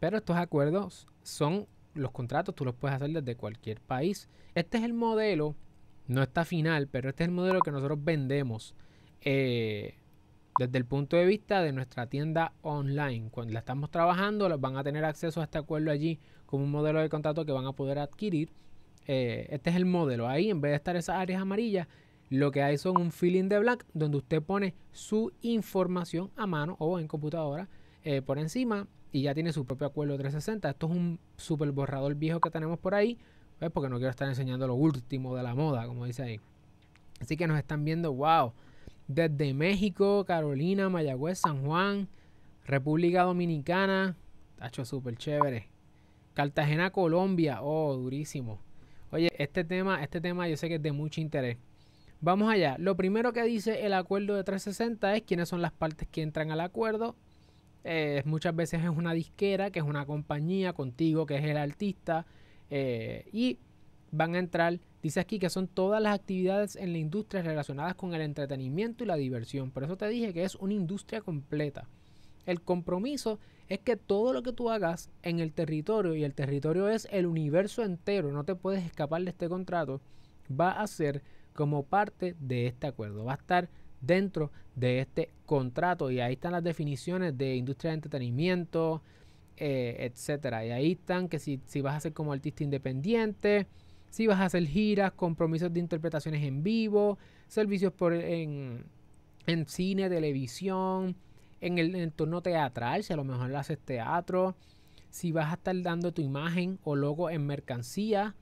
pero 0.00 0.16
estos 0.16 0.38
acuerdos 0.38 1.06
son 1.22 1.66
los 1.92 2.10
contratos 2.10 2.54
tú 2.54 2.64
los 2.64 2.74
puedes 2.74 2.96
hacer 2.96 3.10
desde 3.10 3.36
cualquier 3.36 3.78
país. 3.78 4.30
Este 4.54 4.78
es 4.78 4.84
el 4.84 4.94
modelo, 4.94 5.54
no 6.08 6.22
está 6.22 6.46
final, 6.46 6.88
pero 6.88 7.10
este 7.10 7.24
es 7.24 7.28
el 7.28 7.34
modelo 7.34 7.60
que 7.60 7.70
nosotros 7.70 8.02
vendemos 8.02 8.74
eh, 9.20 9.96
desde 10.58 10.78
el 10.78 10.86
punto 10.86 11.18
de 11.18 11.26
vista 11.26 11.60
de 11.60 11.72
nuestra 11.72 12.06
tienda 12.06 12.54
online. 12.62 13.28
Cuando 13.30 13.52
la 13.52 13.58
estamos 13.58 13.90
trabajando, 13.90 14.58
van 14.58 14.78
a 14.78 14.82
tener 14.82 15.04
acceso 15.04 15.42
a 15.42 15.44
este 15.44 15.58
acuerdo 15.58 15.90
allí 15.90 16.18
como 16.46 16.64
un 16.64 16.70
modelo 16.70 17.00
de 17.00 17.10
contrato 17.10 17.44
que 17.44 17.52
van 17.52 17.66
a 17.66 17.74
poder 17.74 17.98
adquirir. 17.98 18.50
Eh, 19.06 19.46
este 19.50 19.68
es 19.68 19.76
el 19.76 19.84
modelo. 19.84 20.26
Ahí, 20.26 20.48
en 20.48 20.62
vez 20.62 20.72
de 20.72 20.76
estar 20.76 20.96
esas 20.96 21.16
áreas 21.16 21.42
amarillas, 21.42 21.86
lo 22.32 22.50
que 22.50 22.62
hay 22.62 22.78
son 22.78 22.98
un 22.98 23.12
filling 23.12 23.50
de 23.50 23.58
black 23.58 23.84
donde 23.92 24.16
usted 24.16 24.42
pone 24.42 24.74
su 24.90 25.32
información 25.42 26.30
a 26.34 26.46
mano 26.46 26.76
o 26.78 26.98
en 26.98 27.06
computadora 27.06 27.68
eh, 28.04 28.22
por 28.22 28.38
encima 28.38 28.88
y 29.12 29.20
ya 29.20 29.34
tiene 29.34 29.52
su 29.52 29.66
propio 29.66 29.86
acuerdo 29.86 30.16
360. 30.16 30.70
Esto 30.70 30.86
es 30.86 30.92
un 30.92 31.20
super 31.36 31.70
borrador 31.72 32.14
viejo 32.14 32.40
que 32.40 32.50
tenemos 32.50 32.78
por 32.78 32.94
ahí, 32.94 33.18
¿ves? 33.60 33.70
porque 33.70 33.90
no 33.90 33.96
quiero 33.96 34.08
estar 34.08 34.26
enseñando 34.26 34.66
lo 34.66 34.74
último 34.74 35.36
de 35.36 35.42
la 35.42 35.54
moda, 35.54 35.86
como 35.86 36.06
dice 36.06 36.22
ahí. 36.22 36.40
Así 37.20 37.36
que 37.36 37.46
nos 37.46 37.58
están 37.58 37.84
viendo, 37.84 38.14
wow, 38.14 38.54
desde 39.08 39.52
México, 39.52 40.24
Carolina, 40.24 40.88
Mayagüez, 40.88 41.40
San 41.40 41.62
Juan, 41.66 42.08
República 42.64 43.24
Dominicana, 43.24 44.16
tacho 44.56 44.86
súper 44.86 45.16
chévere. 45.16 45.68
Cartagena, 46.32 46.92
Colombia, 46.92 47.58
oh, 47.60 47.94
durísimo. 47.94 48.58
Oye, 49.10 49.28
este 49.36 49.64
tema, 49.64 50.02
este 50.02 50.22
tema 50.22 50.48
yo 50.48 50.56
sé 50.56 50.68
que 50.68 50.76
es 50.76 50.82
de 50.82 50.92
mucho 50.92 51.20
interés. 51.20 51.58
Vamos 52.22 52.52
allá. 52.52 52.76
Lo 52.78 52.96
primero 52.96 53.32
que 53.32 53.42
dice 53.42 53.84
el 53.84 53.92
acuerdo 53.94 54.36
de 54.36 54.44
360 54.44 55.16
es 55.16 55.22
quiénes 55.22 55.48
son 55.48 55.60
las 55.60 55.72
partes 55.72 56.06
que 56.08 56.22
entran 56.22 56.52
al 56.52 56.60
acuerdo. 56.60 57.16
Eh, 57.82 58.22
muchas 58.26 58.54
veces 58.54 58.80
es 58.84 58.90
una 58.90 59.12
disquera, 59.12 59.72
que 59.72 59.80
es 59.80 59.84
una 59.84 60.06
compañía 60.06 60.72
contigo, 60.72 61.26
que 61.26 61.38
es 61.38 61.44
el 61.44 61.56
artista. 61.56 62.24
Eh, 62.70 63.28
y 63.32 63.58
van 64.12 64.36
a 64.36 64.38
entrar, 64.38 64.78
dice 65.02 65.18
aquí 65.18 65.40
que 65.40 65.50
son 65.50 65.66
todas 65.66 66.00
las 66.00 66.14
actividades 66.14 66.76
en 66.76 66.92
la 66.92 66.98
industria 66.98 67.42
relacionadas 67.42 67.96
con 67.96 68.14
el 68.14 68.20
entretenimiento 68.20 69.02
y 69.02 69.08
la 69.08 69.16
diversión. 69.16 69.72
Por 69.72 69.82
eso 69.82 69.96
te 69.96 70.06
dije 70.06 70.32
que 70.32 70.44
es 70.44 70.54
una 70.54 70.74
industria 70.74 71.22
completa. 71.22 71.88
El 72.46 72.60
compromiso 72.62 73.40
es 73.68 73.80
que 73.80 73.96
todo 73.96 74.32
lo 74.32 74.44
que 74.44 74.52
tú 74.52 74.70
hagas 74.70 75.10
en 75.22 75.40
el 75.40 75.52
territorio, 75.52 76.14
y 76.14 76.22
el 76.22 76.34
territorio 76.34 76.88
es 76.88 77.08
el 77.10 77.26
universo 77.26 77.82
entero, 77.82 78.30
no 78.30 78.44
te 78.44 78.54
puedes 78.54 78.84
escapar 78.84 79.22
de 79.22 79.30
este 79.30 79.48
contrato, 79.48 80.00
va 80.48 80.70
a 80.70 80.86
ser 80.86 81.24
como 81.54 81.84
parte 81.84 82.34
de 82.40 82.66
este 82.66 82.86
acuerdo. 82.86 83.24
Va 83.24 83.32
a 83.32 83.36
estar 83.36 83.68
dentro 84.00 84.50
de 84.74 85.00
este 85.00 85.30
contrato. 85.46 86.10
Y 86.10 86.20
ahí 86.20 86.34
están 86.34 86.52
las 86.52 86.64
definiciones 86.64 87.36
de 87.36 87.56
industria 87.56 87.90
de 87.90 87.96
entretenimiento, 87.96 89.02
eh, 89.56 89.96
etcétera. 90.00 90.64
Y 90.66 90.70
ahí 90.70 90.92
están 90.92 91.28
que 91.28 91.38
si, 91.38 91.60
si 91.66 91.80
vas 91.80 91.96
a 91.96 92.00
ser 92.00 92.12
como 92.12 92.32
artista 92.32 92.64
independiente, 92.64 93.66
si 94.10 94.26
vas 94.26 94.40
a 94.40 94.46
hacer 94.46 94.66
giras, 94.66 95.12
compromisos 95.12 95.72
de 95.72 95.80
interpretaciones 95.80 96.42
en 96.44 96.62
vivo, 96.62 97.18
servicios 97.48 97.92
en, 98.00 98.84
en 99.46 99.66
cine, 99.66 100.10
televisión, 100.10 101.16
en 101.60 101.78
el 101.78 101.94
entorno 101.94 102.42
teatral, 102.42 103.04
si 103.04 103.12
a 103.12 103.16
lo 103.16 103.24
mejor 103.24 103.48
lo 103.48 103.58
haces 103.58 103.78
teatro, 103.78 104.56
si 105.10 105.32
vas 105.32 105.50
a 105.50 105.54
estar 105.54 105.80
dando 105.82 106.12
tu 106.12 106.20
imagen 106.20 106.78
o 106.82 106.96
logo 106.96 107.30
en 107.30 107.46
mercancía, 107.46 108.34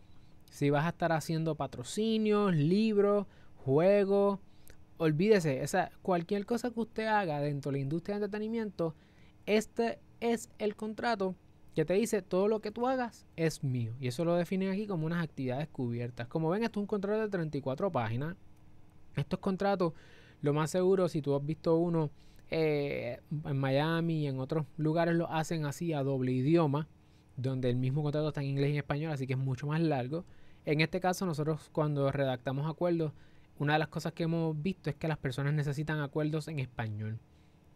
si 0.51 0.69
vas 0.69 0.85
a 0.85 0.91
estar 0.91 1.13
haciendo 1.13 1.55
patrocinios, 1.55 2.55
libros, 2.55 3.27
juegos, 3.65 4.39
olvídese, 4.99 5.63
esa, 5.63 5.91
cualquier 6.03 6.45
cosa 6.45 6.71
que 6.71 6.81
usted 6.81 7.07
haga 7.07 7.41
dentro 7.41 7.71
de 7.73 7.79
la 7.79 7.83
industria 7.83 8.19
de 8.19 8.25
entretenimiento, 8.27 8.95
este 9.47 9.99
es 10.21 10.51
el 10.59 10.77
contrato 10.77 11.35
que 11.75 11.85
te 11.85 11.95
dice 11.95 12.21
todo 12.21 12.49
lo 12.49 12.61
que 12.61 12.71
tú 12.71 12.87
hagas 12.87 13.27
es 13.37 13.65
mío. 13.65 13.95
Y 14.01 14.09
eso 14.09 14.25
lo 14.25 14.35
definen 14.35 14.71
aquí 14.71 14.87
como 14.87 15.07
unas 15.07 15.25
actividades 15.25 15.69
cubiertas. 15.69 16.27
Como 16.29 16.51
ven, 16.51 16.65
esto 16.65 16.81
es 16.81 16.83
un 16.83 16.87
contrato 16.87 17.21
de 17.21 17.29
34 17.29 17.91
páginas. 17.91 18.37
Estos 19.17 19.39
contratos, 19.39 19.93
lo 20.43 20.53
más 20.53 20.71
seguro, 20.71 21.09
si 21.09 21.23
tú 21.23 21.35
has 21.35 21.47
visto 21.47 21.77
uno 21.77 22.11
eh, 22.51 23.21
en 23.45 23.59
Miami 23.59 24.25
y 24.25 24.27
en 24.27 24.41
otros 24.41 24.67
lugares, 24.77 25.15
lo 25.15 25.31
hacen 25.31 25.65
así 25.65 25.93
a 25.93 26.03
doble 26.03 26.33
idioma, 26.33 26.89
donde 27.37 27.71
el 27.71 27.77
mismo 27.77 28.03
contrato 28.03 28.29
está 28.29 28.43
en 28.43 28.49
inglés 28.49 28.71
y 28.71 28.73
en 28.73 28.79
español, 28.79 29.13
así 29.13 29.27
que 29.27 29.35
es 29.35 29.39
mucho 29.39 29.67
más 29.69 29.81
largo. 29.81 30.25
En 30.67 30.81
este 30.81 31.01
caso, 31.01 31.27
nosotros 31.27 31.71
cuando 31.73 32.13
redactamos 32.13 32.69
acuerdos, 32.69 33.13
una 33.59 33.75
de 33.75 33.79
las 33.79 33.89
cosas 33.89 34.13
que 34.13 34.25
hemos 34.25 34.61
visto 34.61 34.91
es 34.91 34.97
que 34.97 35.09
las 35.09 35.19
personas 35.19 35.55
necesitan 35.55 36.01
acuerdos 36.01 36.49
en 36.49 36.59
español. 36.59 37.19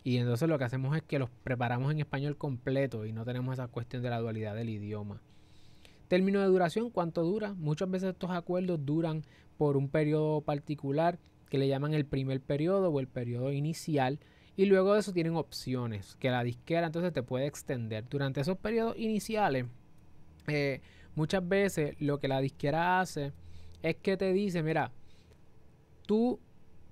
Y 0.03 0.19
entonces 0.19 0.49
lo 0.49 0.59
que 0.59 0.65
hacemos 0.65 0.95
es 0.97 1.03
que 1.03 1.19
los 1.19 1.31
preparamos 1.31 1.91
en 1.91 1.99
español 1.99 2.37
completo 2.37 3.07
y 3.07 3.13
no 3.13 3.25
tenemos 3.25 3.55
esa 3.55 3.69
cuestión 3.69 4.03
de 4.03 4.11
la 4.11 4.21
dualidad 4.21 4.55
del 4.55 4.69
idioma. 4.69 5.23
Término 6.09 6.41
de 6.41 6.47
duración, 6.47 6.91
¿cuánto 6.91 7.23
dura? 7.23 7.55
Muchas 7.55 7.91
veces 7.91 8.11
estos 8.11 8.31
acuerdos 8.31 8.85
duran 8.85 9.23
por 9.57 9.77
un 9.79 9.89
periodo 9.89 10.43
particular 10.43 11.19
que 11.49 11.59
le 11.59 11.69
llaman 11.69 11.95
el 11.95 12.05
primer 12.05 12.41
periodo 12.41 12.91
o 12.91 13.01
el 13.01 13.09
periodo 13.09 13.53
inicial. 13.53 14.19
Y 14.57 14.67
luego 14.67 14.93
de 14.93 15.01
eso 15.01 15.13
tienen 15.13 15.37
opciones 15.37 16.17
que 16.17 16.31
la 16.31 16.45
disquera 16.45 16.87
entonces 16.87 17.13
te 17.13 17.23
puede 17.23 17.47
extender. 17.47 18.07
Durante 18.09 18.43
esos 18.43 18.59
periodos 18.59 18.99
iniciales, 18.99 19.67
eh, 20.47 20.83
muchas 21.15 21.47
veces 21.47 21.95
lo 22.01 22.19
que 22.19 22.29
la 22.29 22.41
disquera 22.41 23.01
hace 23.01 23.33
es 23.83 23.97
que 23.97 24.17
te 24.17 24.33
dice, 24.33 24.63
mira, 24.63 24.93
tú 26.07 26.41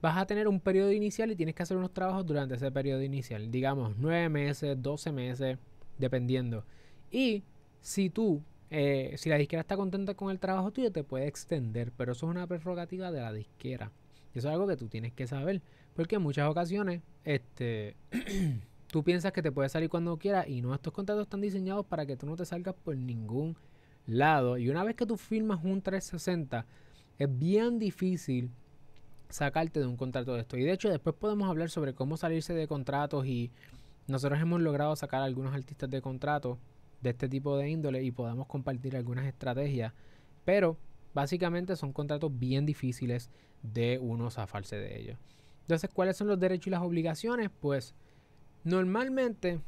vas 0.01 0.17
a 0.19 0.27
tener 0.27 0.49
un 0.49 0.61
periodo 0.61 0.93
inicial 0.93 1.31
y 1.31 1.37
tienes 1.37 1.55
que 1.55 1.63
hacer 1.63 1.77
unos 1.77 1.95
trabajos 1.95 2.27
durante 2.27 2.57
ese 2.57 2.71
periodo 2.71 3.03
inicial. 3.03 3.51
Digamos, 3.51 3.97
9 3.97 4.29
meses, 4.29 4.77
12 4.81 5.13
meses, 5.13 5.59
dependiendo. 5.99 6.65
Y 7.11 7.45
si 7.81 8.11
tú, 8.11 8.43
eh, 8.71 9.15
si 9.17 9.31
la 9.31 9.37
disquera 9.39 9.61
está 9.61 9.77
contenta 9.77 10.15
con 10.15 10.31
el 10.31 10.41
trabajo 10.41 10.73
tuyo, 10.73 10.91
te 10.91 11.05
puede 11.05 11.29
extender. 11.29 11.93
Pero 11.97 12.13
eso 12.13 12.27
es 12.27 12.31
una 12.31 12.47
prerrogativa 12.47 13.13
de 13.13 13.21
la 13.21 13.33
disquera. 13.33 13.93
Y 14.35 14.39
eso 14.39 14.49
es 14.49 14.55
algo 14.55 14.67
que 14.67 14.77
tú 14.77 14.89
tienes 14.89 15.13
que 15.13 15.27
saber. 15.27 15.63
Porque 15.95 16.17
en 16.17 16.23
muchas 16.23 16.51
ocasiones, 16.51 17.03
este, 17.25 17.97
tú 18.89 19.05
piensas 19.05 19.33
que 19.33 19.43
te 19.43 19.53
puede 19.53 19.69
salir 19.69 19.89
cuando 19.89 20.17
quieras 20.19 20.49
y 20.49 20.63
no, 20.63 20.75
estos 20.75 20.93
contratos 20.93 21.23
están 21.23 21.41
diseñados 21.41 21.87
para 21.87 22.07
que 22.07 22.17
tú 22.17 22.27
no 22.27 22.37
te 22.37 22.45
salgas 22.45 22.75
por 22.75 22.97
ningún 22.97 23.57
lado. 24.07 24.59
Y 24.59 24.69
una 24.69 24.85
vez 24.85 24.97
que 24.97 25.07
tú 25.07 25.17
firmas 25.17 25.61
un 25.65 25.83
360, 25.83 26.67
es 27.19 27.39
bien 27.39 27.79
difícil 27.79 28.51
sacarte 29.29 29.81
de 29.81 29.87
un 29.87 29.97
contrato 29.97 30.35
de 30.35 30.41
esto. 30.41 30.57
Y 30.57 30.65
de 30.65 30.73
hecho 30.73 30.91
después 30.91 31.17
podemos 31.17 31.49
hablar 31.49 31.71
sobre 31.71 31.95
cómo 31.95 32.17
salirse 32.17 32.55
de 32.55 32.69
contratos 32.69 33.27
y 33.27 33.51
nosotros 34.07 34.41
hemos 34.41 34.61
logrado 34.61 34.95
sacar 34.97 35.23
a 35.23 35.25
algunos 35.25 35.55
artistas 35.55 35.89
de 35.91 36.03
contratos 36.03 36.59
de 37.01 37.11
este 37.11 37.29
tipo 37.29 37.57
de 37.57 37.69
índole 37.71 38.03
y 38.03 38.11
podemos 38.11 38.47
compartir 38.47 38.97
algunas 38.97 39.27
estrategias. 39.27 39.93
Pero 40.45 40.77
básicamente 41.15 41.77
son 41.77 41.93
contratos 41.93 42.31
bien 42.39 42.67
difíciles 42.67 43.31
de 43.63 43.99
uno 43.99 44.31
zafarse 44.31 44.77
de 44.77 45.01
ellos. 45.01 45.19
Entonces, 45.63 45.91
¿cuáles 45.93 46.17
son 46.17 46.27
los 46.27 46.39
derechos 46.39 46.67
y 46.67 46.71
las 46.71 46.83
obligaciones? 46.83 47.51
Pues 47.61 47.95
normalmente 48.65 49.61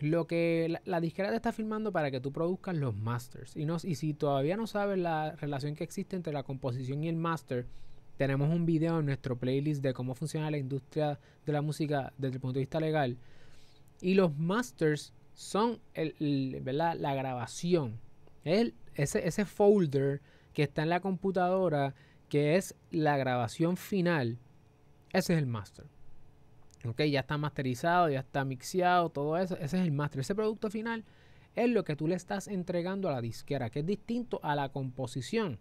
lo 0.00 0.26
que 0.26 0.68
la, 0.68 0.80
la, 0.84 1.00
te 1.00 1.36
está 1.36 1.52
firmando 1.52 1.92
para 1.92 2.10
que 2.10 2.20
tú 2.20 2.32
produzcas 2.32 2.76
los 2.76 2.96
masters. 2.96 3.56
Y, 3.56 3.64
no, 3.64 3.78
si 3.78 4.14
todavía 4.14 4.56
no 4.56 4.66
sabes 4.66 4.98
la 4.98 5.32
relación 5.36 5.74
que 5.74 5.84
existe 5.84 6.16
entre 6.16 6.32
la 6.32 6.42
composición 6.42 7.02
y 7.02 7.08
el 7.08 7.16
master, 7.16 7.66
tenemos 8.16 8.50
un 8.50 8.66
video 8.66 9.00
en 9.00 9.06
nuestro 9.06 9.36
playlist 9.36 9.82
de 9.82 9.94
cómo 9.94 10.14
funciona 10.14 10.50
la 10.50 10.58
industria 10.58 11.18
de 11.46 11.52
la 11.52 11.62
música 11.62 12.12
desde 12.18 12.36
el 12.36 12.40
punto 12.40 12.54
de 12.54 12.60
vista 12.60 12.80
legal. 12.80 13.18
Y 14.00 14.14
los 14.14 14.36
masters 14.36 15.12
son 15.34 15.80
el, 15.94 16.14
la 16.64 17.14
grabación. 17.14 18.00
El, 18.44 18.74
ese, 18.94 19.26
ese 19.26 19.44
folder 19.44 20.20
que 20.52 20.64
está 20.64 20.82
en 20.82 20.88
la 20.88 21.00
computadora, 21.00 21.94
que 22.28 22.56
es 22.56 22.74
la 22.90 23.16
grabación 23.16 23.76
final, 23.76 24.38
ese 25.12 25.34
es 25.34 25.38
el 25.38 25.46
master. 25.46 25.86
Ok, 26.84 27.02
ya 27.02 27.20
está 27.20 27.36
masterizado, 27.38 28.08
ya 28.08 28.20
está 28.20 28.44
mixeado, 28.44 29.10
todo 29.10 29.36
eso. 29.36 29.56
Ese 29.56 29.78
es 29.78 29.84
el 29.84 29.92
master. 29.92 30.20
Ese 30.20 30.34
producto 30.34 30.70
final 30.70 31.04
es 31.54 31.68
lo 31.70 31.84
que 31.84 31.96
tú 31.96 32.06
le 32.06 32.14
estás 32.14 32.46
entregando 32.48 33.08
a 33.08 33.12
la 33.12 33.20
disquera, 33.20 33.70
que 33.70 33.80
es 33.80 33.86
distinto 33.86 34.40
a 34.42 34.54
la 34.54 34.68
composición. 34.68 35.58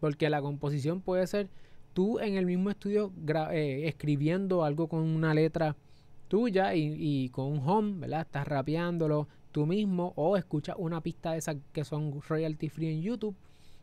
Porque 0.00 0.30
la 0.30 0.40
composición 0.40 1.00
puede 1.00 1.26
ser 1.26 1.48
tú 1.92 2.18
en 2.18 2.36
el 2.36 2.46
mismo 2.46 2.70
estudio 2.70 3.12
eh, 3.52 3.82
escribiendo 3.86 4.64
algo 4.64 4.88
con 4.88 5.00
una 5.00 5.34
letra 5.34 5.76
tuya 6.28 6.74
y, 6.74 7.28
con 7.28 7.46
un 7.46 7.68
home, 7.68 8.00
¿verdad? 8.00 8.22
Estás 8.22 8.48
rapeándolo 8.48 9.28
tú 9.52 9.66
mismo 9.66 10.12
o 10.16 10.36
escuchas 10.36 10.76
una 10.78 11.00
pista 11.00 11.32
de 11.32 11.38
esas 11.38 11.56
que 11.72 11.84
son 11.84 12.20
royalty 12.22 12.68
free 12.68 12.88
en 12.88 13.02
YouTube 13.02 13.36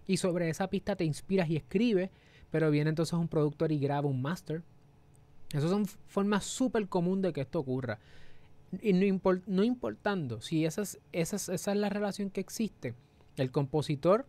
y 0.05 0.17
sobre 0.17 0.49
esa 0.49 0.67
pista 0.67 0.95
te 0.95 1.05
inspiras 1.05 1.49
y 1.49 1.55
escribes, 1.55 2.09
pero 2.49 2.69
viene 2.69 2.89
entonces 2.89 3.13
un 3.13 3.29
productor 3.29 3.71
y 3.71 3.79
graba 3.79 4.07
un 4.07 4.21
master. 4.21 4.63
Esas 5.53 5.69
son 5.69 5.85
formas 5.85 6.45
súper 6.45 6.87
comunes 6.87 7.23
de 7.23 7.33
que 7.33 7.41
esto 7.41 7.59
ocurra. 7.59 7.99
Y 8.81 8.93
no, 8.93 9.19
no 9.47 9.63
importando 9.63 10.39
si 10.39 10.65
esas, 10.65 10.99
esas, 11.11 11.49
esa 11.49 11.71
es 11.71 11.77
la 11.77 11.89
relación 11.89 12.29
que 12.29 12.39
existe, 12.39 12.95
el 13.35 13.51
compositor 13.51 14.25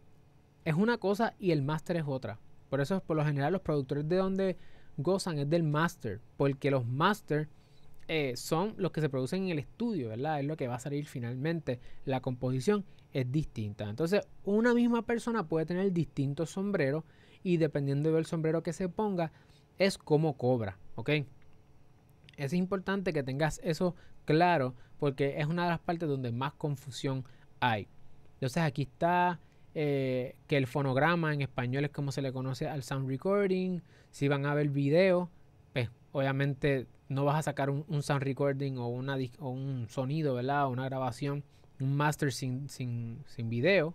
es 0.64 0.75
una 0.75 0.99
cosa 0.99 1.35
y 1.38 1.52
el 1.52 1.62
máster 1.62 1.97
es 1.97 2.05
otra. 2.07 2.38
Por 2.71 2.81
eso, 2.81 3.00
por 3.00 3.17
lo 3.17 3.25
general, 3.25 3.52
los 3.52 3.62
productores 3.62 4.09
de 4.09 4.17
donde 4.17 4.57
gozan 4.97 5.38
es 5.38 5.49
del 5.49 5.62
master. 5.62 6.21
Porque 6.37 6.71
los 6.71 6.87
master, 6.87 7.49
eh, 8.09 8.37
son 8.37 8.75
los 8.76 8.93
que 8.93 9.00
se 9.00 9.09
producen 9.09 9.45
en 9.45 9.50
el 9.50 9.59
estudio, 9.59 10.09
¿verdad? 10.09 10.41
Es 10.41 10.47
lo 10.47 10.57
que 10.57 10.69
va 10.69 10.76
a 10.76 10.81
salir 10.81 11.07
finalmente. 11.07 11.81
La 12.05 12.21
composición 12.21 12.85
es 13.12 13.31
distinta. 13.31 13.88
Entonces, 13.88 14.26
una 14.45 14.75
misma 14.75 15.02
persona 15.02 15.47
puede 15.47 15.67
tener 15.67 15.93
distintos 15.93 16.50
sombreros 16.50 17.05
y 17.43 17.57
dependiendo 17.57 18.12
del 18.12 18.26
sombrero 18.26 18.62
que 18.62 18.73
se 18.73 18.88
ponga, 18.88 19.33
es 19.79 19.99
como 19.99 20.37
cobra, 20.37 20.79
¿ok? 20.95 21.11
Es 22.37 22.52
importante 22.52 23.12
que 23.12 23.23
tengas 23.23 23.61
eso 23.62 23.95
claro 24.25 24.75
porque 24.99 25.41
es 25.41 25.47
una 25.47 25.64
de 25.64 25.71
las 25.71 25.81
partes 25.81 26.09
donde 26.09 26.33
más 26.33 26.52
confusión 26.55 27.25
hay. 27.61 27.88
Entonces 28.35 28.62
aquí 28.62 28.83
está 28.83 29.41
eh, 29.75 30.37
que 30.47 30.57
el 30.57 30.67
fonograma 30.67 31.33
en 31.33 31.43
español 31.43 31.85
es 31.85 31.91
como 31.91 32.12
se 32.12 32.23
le 32.23 32.33
conoce 32.33 32.69
al 32.69 32.83
sound 32.83 33.09
recording. 33.09 33.81
Si 34.11 34.29
van 34.29 34.47
a 34.47 34.55
ver 34.55 34.69
video, 34.69 35.31
pues 35.73 35.91
obviamente 36.12 36.87
no 37.09 37.25
vas 37.25 37.37
a 37.37 37.43
sacar 37.43 37.71
un, 37.71 38.02
sound 38.02 38.23
recording 38.23 38.76
o, 38.79 38.88
una, 38.88 39.17
o 39.38 39.50
un 39.50 39.87
sonido, 39.88 40.35
¿verdad? 40.35 40.69
una 40.69 40.85
grabación, 40.85 41.45
un 41.81 41.97
master 41.97 42.33
sin, 42.33 42.69
sin, 42.69 43.23
sin 43.26 43.49
video. 43.49 43.95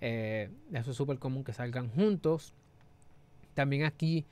Eh, 0.00 0.50
eso 0.72 0.90
es 0.92 0.96
súper 0.96 1.18
común 1.18 1.44
que 1.44 1.52
salgan 1.52 1.88
juntos. 1.90 2.54
También 3.54 3.84
aquí, 3.84 4.26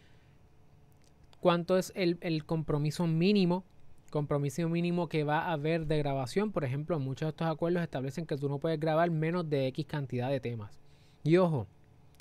¿cuánto 1.46 1.78
es 1.78 1.92
el, 1.94 2.44
compromiso 2.44 3.06
mínimo 3.06 3.64
compromiso 4.10 4.68
mínimo 4.68 5.08
que 5.08 5.22
va 5.22 5.42
a 5.42 5.52
haber 5.52 5.86
de 5.86 5.96
grabación. 5.98 6.50
Por 6.50 6.64
ejemplo, 6.64 6.98
muchos 6.98 7.26
de 7.26 7.30
estos 7.30 7.46
acuerdos 7.46 7.84
establecen 7.84 8.26
que 8.26 8.36
tú 8.36 8.48
no 8.48 8.58
puedes 8.58 8.80
grabar 8.80 9.12
menos 9.12 9.48
de 9.48 9.68
X 9.68 9.86
cantidad 9.86 10.28
de 10.28 10.40
temas. 10.40 10.80
Y 11.22 11.36
ojo, 11.36 11.68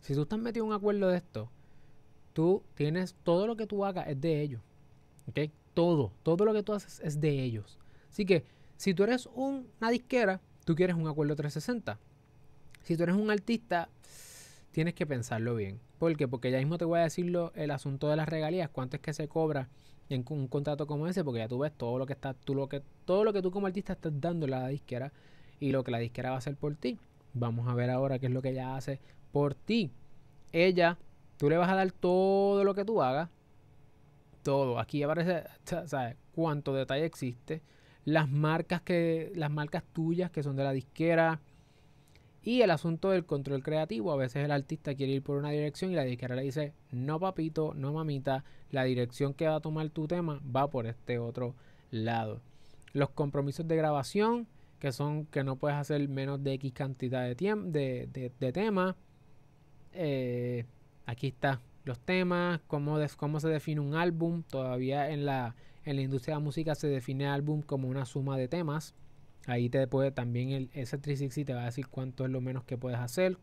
si 0.04 0.14
tú 0.14 0.22
estás 0.22 0.38
metido 0.38 0.66
en 0.66 0.70
un 0.70 0.76
acuerdo 0.76 1.08
de 1.08 1.18
esto, 1.18 1.50
tú 2.34 2.62
tienes 2.76 3.16
todo 3.24 3.48
lo 3.48 3.56
que 3.56 3.66
tú 3.66 3.84
hagas 3.84 4.08
es 4.10 4.22
de 4.22 4.42
ellos. 4.42 4.62
¿Ok? 5.28 5.40
Todo, 5.74 6.12
todo 6.22 6.46
lo 6.46 6.54
que 6.54 6.62
tú 6.62 6.74
haces 6.74 7.00
es 7.04 7.20
de 7.20 7.42
ellos. 7.42 7.80
Así 8.12 8.26
que 8.26 8.46
si 8.78 8.94
tú 8.94 9.06
eres 9.06 9.28
una 9.34 9.90
disquera, 9.90 10.40
tú 10.66 10.76
quieres 10.76 10.96
un 10.96 11.08
acuerdo 11.08 11.36
360. 11.36 11.98
Si 12.84 12.96
tú 12.96 13.02
eres 13.02 13.16
un 13.16 13.32
artista, 13.32 13.90
tienes 14.70 14.94
que 14.94 15.08
pensarlo 15.08 15.56
bien. 15.56 15.80
¿Por 16.00 16.16
qué? 16.18 16.28
Porque 16.28 16.52
ya 16.52 16.58
mismo 16.58 16.78
te 16.78 16.86
voy 16.86 17.00
a 17.00 17.04
decirlo 17.04 17.52
el 17.56 17.72
asunto 17.72 18.10
de 18.10 18.16
las 18.16 18.28
regalías, 18.28 18.70
cuánto 18.70 18.98
es 18.98 19.02
que 19.02 19.14
se 19.14 19.28
cobra 19.28 19.70
en 20.10 20.24
un 20.30 20.48
contrato 20.48 20.88
como 20.88 21.08
ese, 21.08 21.24
porque 21.24 21.40
ya 21.40 21.48
tú 21.48 21.60
ves 21.60 21.72
todo 21.76 21.98
lo 21.98 22.06
que 22.06 22.14
está, 22.14 22.34
tú 22.34 22.54
lo 22.54 22.68
que, 22.68 22.82
todo 23.06 23.24
lo 23.24 23.34
que 23.34 23.42
tú 23.42 23.52
como 23.52 23.68
artista 23.68 23.94
estás 23.94 24.14
dando 24.20 24.46
a 24.46 24.50
la 24.50 24.68
disquera 24.68 25.12
y 25.60 25.72
lo 25.72 25.84
que 25.84 25.92
la 25.92 26.00
disquera 26.00 26.30
va 26.30 26.36
a 26.36 26.40
hacer 26.40 26.56
por 26.56 26.76
ti. 26.76 27.00
Vamos 27.34 27.68
a 27.68 27.74
ver 27.74 27.90
ahora 27.90 28.20
qué 28.20 28.28
es 28.28 28.32
lo 28.32 28.42
que 28.42 28.50
ella 28.50 28.76
hace 28.76 29.00
por 29.32 29.56
ti. 29.56 29.92
Ella, 30.52 30.98
tú 31.38 31.50
le 31.50 31.58
vas 31.58 31.70
a 31.70 31.76
dar 31.76 31.92
todo 31.92 32.64
lo 32.64 32.76
que 32.76 32.86
tú 32.86 33.02
hagas. 33.02 33.30
Todo. 34.44 34.80
Aquí 34.80 35.02
aparece, 35.02 35.44
¿sabes? 35.64 36.16
Cuánto 36.34 36.74
detalle 36.74 37.06
existe. 37.06 37.62
Las 38.06 38.30
marcas 38.30 38.82
que, 38.82 39.32
las 39.36 39.50
marcas 39.50 39.84
tuyas 39.92 40.30
que 40.30 40.44
son 40.44 40.56
de 40.56 40.64
la 40.64 40.72
disquera 40.72 41.42
y 42.46 42.62
el 42.62 42.70
asunto 42.70 43.10
del 43.10 43.26
control 43.26 43.64
creativo, 43.64 44.12
a 44.12 44.16
veces 44.16 44.46
el 44.46 44.52
artista 44.52 44.94
quiere 44.94 45.14
ir 45.14 45.24
por 45.24 45.38
una 45.38 45.50
dirección 45.50 45.92
y 45.92 45.96
la 45.96 46.04
disquera 46.04 46.36
le 46.36 46.44
dice, 46.44 46.74
no 46.92 47.20
papito, 47.20 47.74
no 47.74 47.92
mamita, 47.92 48.44
la 48.70 48.84
dirección 48.84 49.34
que 49.34 49.48
va 49.48 49.56
a 49.56 49.62
tomar 49.62 49.90
tu 49.90 50.08
tema 50.08 50.40
va 50.56 50.70
por 50.70 50.86
este 50.86 51.18
otro 51.18 51.56
lado. 51.90 52.42
Los 52.94 53.10
compromisos 53.10 53.68
de 53.68 53.76
grabación, 53.76 54.48
que 54.78 54.92
son 54.92 55.26
que 55.26 55.44
no 55.44 55.56
puedes 55.56 55.76
hacer 55.76 56.08
menos 56.08 56.44
de 56.44 56.54
X 56.54 56.72
cantidad 56.74 57.24
de, 57.24 58.08
de, 58.14 58.32
de, 58.40 58.52
temas. 58.54 58.96
Eh, 59.94 60.66
aquí 61.08 61.28
está 61.28 61.62
los 61.84 62.00
temas, 62.00 62.62
cómo, 62.68 63.00
cómo 63.18 63.40
se 63.40 63.50
define 63.50 63.82
un 63.82 63.96
álbum. 63.96 64.44
Todavía 64.44 65.10
en 65.10 65.26
la, 65.26 65.56
en 65.84 65.96
la 65.96 66.04
industria 66.04 66.36
de 66.36 66.42
la 66.42 66.46
música 66.46 66.76
se 66.76 66.88
define 66.90 67.26
álbum 67.26 67.64
como 67.64 67.88
una 67.88 68.06
suma 68.06 68.38
de 68.38 68.48
temas. 68.48 68.94
Ahí 69.46 69.70
te 69.70 69.86
puede 69.88 70.12
también 70.12 70.52
el 70.52 70.72
S360 70.72 71.46
te 71.46 71.54
va 71.54 71.64
a 71.64 71.66
decir 71.66 71.88
cuánto 71.88 72.26
es 72.26 72.32
lo 72.32 72.42
menos 72.42 72.64
que 72.64 72.78
puedes 72.78 73.00
hacer. 73.00 73.38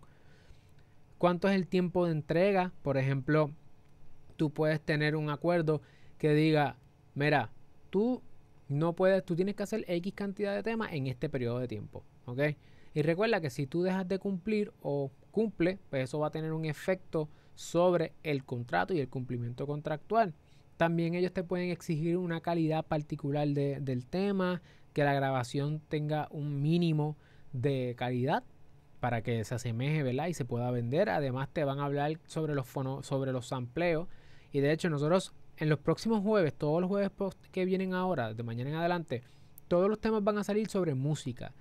Cuánto 1.19 1.49
es 1.49 1.55
el 1.55 1.69
tiempo 1.69 2.07
de 2.07 2.13
entrega. 2.13 2.73
Por 2.83 2.97
ejemplo, 2.97 3.51
tú 4.37 4.51
puedes 4.51 4.81
tener 4.81 5.15
un 5.15 5.31
acuerdo 5.31 5.81
que 6.19 6.35
diga, 6.35 6.77
mira, 7.15 7.51
tú 7.91 8.23
no 8.69 8.95
puedes, 8.95 9.25
tú 9.25 9.37
tienes 9.37 9.55
que 9.55 9.63
hacer 9.63 9.85
X 9.87 10.13
cantidad 10.15 10.55
de 10.55 10.63
temas 10.63 10.93
en 10.93 11.07
este 11.07 11.29
periodo 11.29 11.59
de 11.59 11.69
tiempo. 11.69 12.05
¿Ok? 12.25 12.41
Y 12.95 13.03
recuerda 13.03 13.41
que 13.41 13.51
si 13.51 13.67
tú 13.67 13.83
dejas 13.83 14.07
de 14.09 14.19
cumplir 14.19 14.73
o 14.83 15.11
cumple, 15.31 15.79
pues 15.91 16.05
eso 16.05 16.19
va 16.19 16.29
a 16.29 16.31
tener 16.31 16.53
un 16.53 16.65
efecto 16.65 17.29
sobre 17.55 18.13
el 18.23 18.45
contrato 18.45 18.95
y 18.95 19.01
el 19.01 19.09
cumplimiento 19.09 19.67
contractual. 19.67 20.35
También 20.77 21.15
ellos 21.15 21.33
te 21.33 21.45
pueden 21.45 21.71
exigir 21.71 22.17
una 22.17 22.41
calidad 22.41 22.85
particular 22.85 23.47
del 23.47 24.07
tema, 24.07 24.63
que 24.93 25.05
la 25.05 25.15
grabación 25.15 25.81
tenga 25.89 26.29
un 26.31 26.63
mínimo 26.63 27.17
de 27.53 27.95
calidad 27.97 28.45
para 29.01 29.23
que 29.23 29.45
se 29.45 29.57
asemeje, 29.57 30.03
¿verdad? 30.03 30.29
Y 30.29 30.35
se 30.35 30.45
pueda 30.45 30.71
vender. 30.71 31.11
Además 31.11 31.49
te 31.53 31.65
van 31.65 31.81
a 31.81 31.85
hablar 31.85 32.19
sobre 32.27 32.55
los 32.55 32.67
fonos, 32.67 33.07
sobre 33.07 33.33
los 33.33 33.47
sampleos. 33.47 34.09
Y 34.53 34.61
de 34.61 34.73
hecho 34.73 34.91
nosotros 34.91 35.35
en 35.57 35.69
los 35.69 35.79
próximos 35.79 36.23
jueves, 36.23 36.55
todos 36.55 36.81
los 36.81 36.89
jueves 36.89 37.11
que 37.51 37.65
vienen 37.65 37.95
ahora, 37.95 38.35
de 38.35 38.43
mañana 38.43 38.71
en 38.71 38.77
adelante, 38.77 39.23
todos 39.69 39.89
los 39.89 40.01
temas 40.01 40.23
van 40.23 40.39
a 40.39 40.45
salir 40.45 40.69
sobre 40.69 40.95
música. 40.95 41.53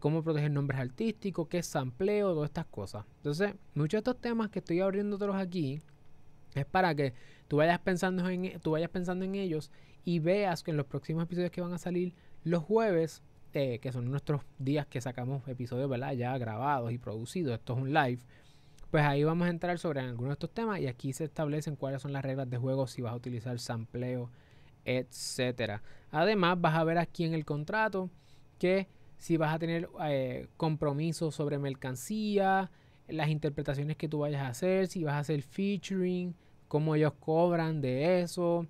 cómo 0.00 0.22
proteger 0.22 0.50
nombres 0.50 0.80
artísticos, 0.80 1.48
qué 1.48 1.58
es 1.58 1.66
sampleo, 1.66 2.32
todas 2.34 2.48
estas 2.50 2.66
cosas. 2.66 3.04
Entonces, 3.16 3.54
muchos 3.74 3.92
de 3.92 4.10
estos 4.10 4.20
temas 4.20 4.50
que 4.50 4.58
estoy 4.58 4.80
abriéndotelos 4.80 5.36
aquí 5.36 5.80
es 6.54 6.66
para 6.66 6.94
que 6.94 7.14
tú 7.48 7.56
vayas 7.56 7.78
pensando 7.78 8.28
en, 8.28 8.60
tú 8.60 8.72
vayas 8.72 8.90
pensando 8.90 9.24
en 9.24 9.34
ellos 9.34 9.70
y 10.04 10.18
veas 10.18 10.62
que 10.62 10.70
en 10.70 10.76
los 10.76 10.86
próximos 10.86 11.24
episodios 11.24 11.50
que 11.50 11.60
van 11.60 11.72
a 11.72 11.78
salir 11.78 12.14
los 12.48 12.62
jueves, 12.64 13.22
eh, 13.54 13.78
que 13.80 13.92
son 13.92 14.10
nuestros 14.10 14.42
días 14.58 14.86
que 14.86 15.00
sacamos 15.00 15.46
episodios, 15.48 15.88
¿verdad? 15.88 16.12
Ya 16.12 16.36
grabados 16.38 16.92
y 16.92 16.98
producidos, 16.98 17.54
esto 17.58 17.74
es 17.74 17.78
un 17.80 17.92
live. 17.92 18.20
Pues 18.90 19.04
ahí 19.04 19.22
vamos 19.24 19.46
a 19.46 19.50
entrar 19.50 19.78
sobre 19.78 20.00
algunos 20.00 20.30
de 20.30 20.32
estos 20.34 20.50
temas 20.50 20.80
y 20.80 20.86
aquí 20.86 21.12
se 21.12 21.24
establecen 21.24 21.76
cuáles 21.76 22.02
son 22.02 22.12
las 22.12 22.24
reglas 22.24 22.48
de 22.48 22.56
juego, 22.56 22.86
si 22.86 23.02
vas 23.02 23.12
a 23.12 23.16
utilizar 23.16 23.58
sampleo, 23.58 24.30
etcétera. 24.84 25.82
Además, 26.10 26.60
vas 26.60 26.74
a 26.74 26.84
ver 26.84 26.98
aquí 26.98 27.24
en 27.24 27.34
el 27.34 27.44
contrato 27.44 28.10
que 28.58 28.88
si 29.18 29.36
vas 29.36 29.54
a 29.54 29.58
tener 29.58 29.88
eh, 30.04 30.48
compromisos 30.56 31.34
sobre 31.34 31.58
mercancía, 31.58 32.70
las 33.08 33.28
interpretaciones 33.28 33.96
que 33.96 34.08
tú 34.08 34.20
vayas 34.20 34.42
a 34.42 34.48
hacer, 34.48 34.86
si 34.88 35.04
vas 35.04 35.14
a 35.14 35.18
hacer 35.20 35.42
featuring, 35.42 36.34
cómo 36.68 36.94
ellos 36.94 37.12
cobran 37.18 37.80
de 37.80 38.20
eso, 38.20 38.66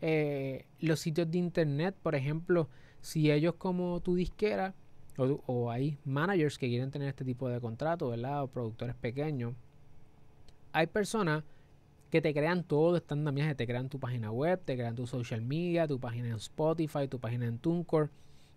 eh, 0.00 0.66
los 0.80 1.00
sitios 1.00 1.30
de 1.30 1.38
internet, 1.38 1.94
por 2.02 2.14
ejemplo, 2.14 2.68
si 3.04 3.30
ellos 3.30 3.56
como 3.56 4.00
tu 4.00 4.14
disquera 4.14 4.74
o, 5.18 5.70
hay 5.70 5.98
managers 6.06 6.56
que 6.56 6.68
quieren 6.68 6.90
tener 6.90 7.08
este 7.08 7.22
tipo 7.22 7.50
de 7.50 7.60
contrato, 7.60 8.08
¿verdad? 8.08 8.42
O 8.42 8.48
productores 8.48 8.96
pequeños, 8.96 9.52
hay 10.72 10.86
personas 10.86 11.44
que 12.10 12.22
te 12.22 12.32
crean 12.32 12.64
todo 12.64 12.96
este 12.96 13.12
andamiaje, 13.12 13.54
te 13.54 13.66
crean 13.66 13.90
tu 13.90 14.00
página 14.00 14.30
web, 14.30 14.58
te 14.64 14.74
crean 14.74 14.94
tu 14.94 15.06
social 15.06 15.42
media, 15.42 15.86
tu 15.86 16.00
página 16.00 16.28
en 16.28 16.36
Spotify, 16.36 17.06
tu 17.06 17.20
página 17.20 17.44
en 17.44 17.58
TuneCore. 17.58 18.08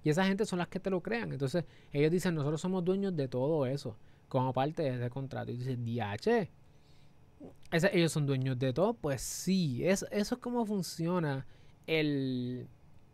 Y 0.05 0.12
esa 0.12 0.25
gente 0.25 0.45
son 0.45 0.60
las 0.60 0.69
que 0.69 0.79
te 0.79 0.89
lo 0.89 1.01
crean. 1.01 1.33
Entonces 1.33 1.65
ellos 1.91 2.10
dicen, 2.10 2.33
nosotros 2.33 2.62
somos 2.62 2.86
dueños 2.86 3.17
de 3.17 3.27
todo 3.27 3.65
eso 3.65 3.97
como 4.29 4.53
parte 4.53 4.83
de 4.83 4.95
ese 4.95 5.10
contrato. 5.10 5.51
Y 5.51 5.57
dices, 5.57 5.77
DH, 5.77 6.49
ellos 7.91 8.12
son 8.13 8.25
dueños 8.25 8.57
de 8.57 8.71
todo. 8.71 8.93
Pues 8.93 9.21
sí, 9.21 9.83
eso 9.83 10.07
es 10.10 10.29
como 10.39 10.65
funciona 10.65 11.45
el, 11.86 12.69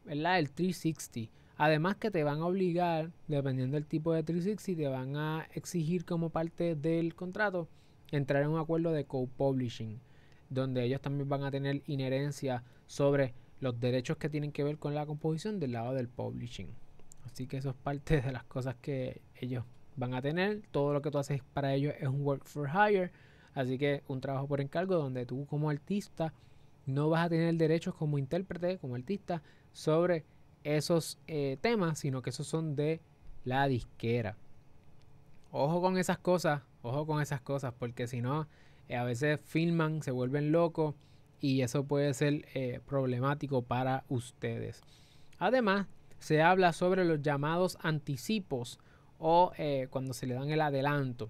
¿verdad? 0.06 0.40
El 0.40 0.52
360. 0.52 1.32
Además 1.58 1.98
que 1.98 2.12
te 2.12 2.24
van 2.24 2.42
a 2.42 2.46
obligar, 2.48 3.12
dependiendo 3.28 3.76
del 3.76 3.86
tipo 3.86 4.14
de 4.14 4.24
360, 4.24 4.82
te 4.82 4.88
van 4.88 5.16
a 5.16 5.48
exigir 5.54 6.04
como 6.06 6.30
parte 6.30 6.76
del 6.76 7.16
contrato 7.16 7.68
entrar 8.12 8.44
en 8.44 8.50
un 8.50 8.60
acuerdo 8.60 8.92
de 8.92 9.06
co-publishing, 9.06 10.00
donde 10.50 10.84
ellos 10.84 11.02
también 11.02 11.30
van 11.30 11.44
a 11.44 11.52
tener 11.52 11.82
inherencia 11.88 12.64
sobre 12.88 13.34
los 13.60 13.80
derechos 13.80 14.18
que 14.18 14.30
tienen 14.30 14.52
que 14.52 14.64
ver 14.64 14.78
con 14.78 14.94
la 14.94 15.06
composición 15.06 15.60
del 15.60 15.72
lado 15.72 15.94
del 15.94 16.10
publishing. 16.10 16.70
Así 17.26 17.48
que 17.48 17.58
eso 17.58 17.70
es 17.70 17.76
parte 17.76 18.22
de 18.22 18.32
las 18.32 18.44
cosas 18.44 18.76
que 18.82 19.22
ellos 19.36 19.64
van 19.96 20.14
a 20.14 20.22
tener. 20.22 20.62
Todo 20.72 20.94
lo 20.94 21.02
que 21.02 21.12
tú 21.12 21.18
haces 21.18 21.42
para 21.54 21.74
ellos 21.74 21.94
es 22.00 22.08
un 22.08 22.22
work 22.22 22.46
for 22.46 22.70
hire. 22.70 23.12
Así 23.54 23.78
que 23.78 24.04
un 24.08 24.20
trabajo 24.22 24.48
por 24.48 24.62
encargo 24.62 24.96
donde 24.96 25.26
tú 25.26 25.46
como 25.46 25.70
artista 25.70 26.34
no 26.86 27.10
vas 27.10 27.26
a 27.26 27.30
tener 27.30 27.56
derechos 27.56 27.96
como 27.96 28.18
intérprete, 28.18 28.78
como 28.78 28.96
artista, 28.96 29.42
sobre 29.74 30.24
esos 30.64 31.20
eh, 31.28 31.58
temas, 31.62 32.00
sino 32.00 32.22
que 32.22 32.30
esos 32.30 32.48
son 32.48 32.76
de 32.76 33.02
la 33.44 33.68
disquera. 33.68 34.38
Ojo 35.52 35.82
con 35.82 35.98
esas 35.98 36.18
cosas, 36.18 36.62
ojo 36.82 37.06
con 37.06 37.22
esas 37.22 37.42
cosas, 37.42 37.74
porque 37.78 38.08
si 38.08 38.22
no, 38.22 38.48
eh, 38.88 38.96
a 38.96 39.04
veces 39.04 39.40
filman, 39.44 40.02
se 40.02 40.12
vuelven 40.12 40.52
locos 40.52 40.96
y 41.40 41.62
eso 41.62 41.84
puede 41.86 42.14
ser 42.14 42.46
eh, 42.54 42.80
problemático 42.86 43.62
para 43.62 44.06
ustedes. 44.08 44.82
Además, 45.38 45.88
se 46.20 46.42
habla 46.42 46.72
sobre 46.72 47.04
los 47.04 47.22
llamados 47.22 47.78
anticipos 47.82 48.80
o 49.20 49.52
cuando 49.90 50.14
se 50.14 50.28
le 50.28 50.34
dan 50.34 50.50
el 50.50 50.60
adelanto. 50.60 51.30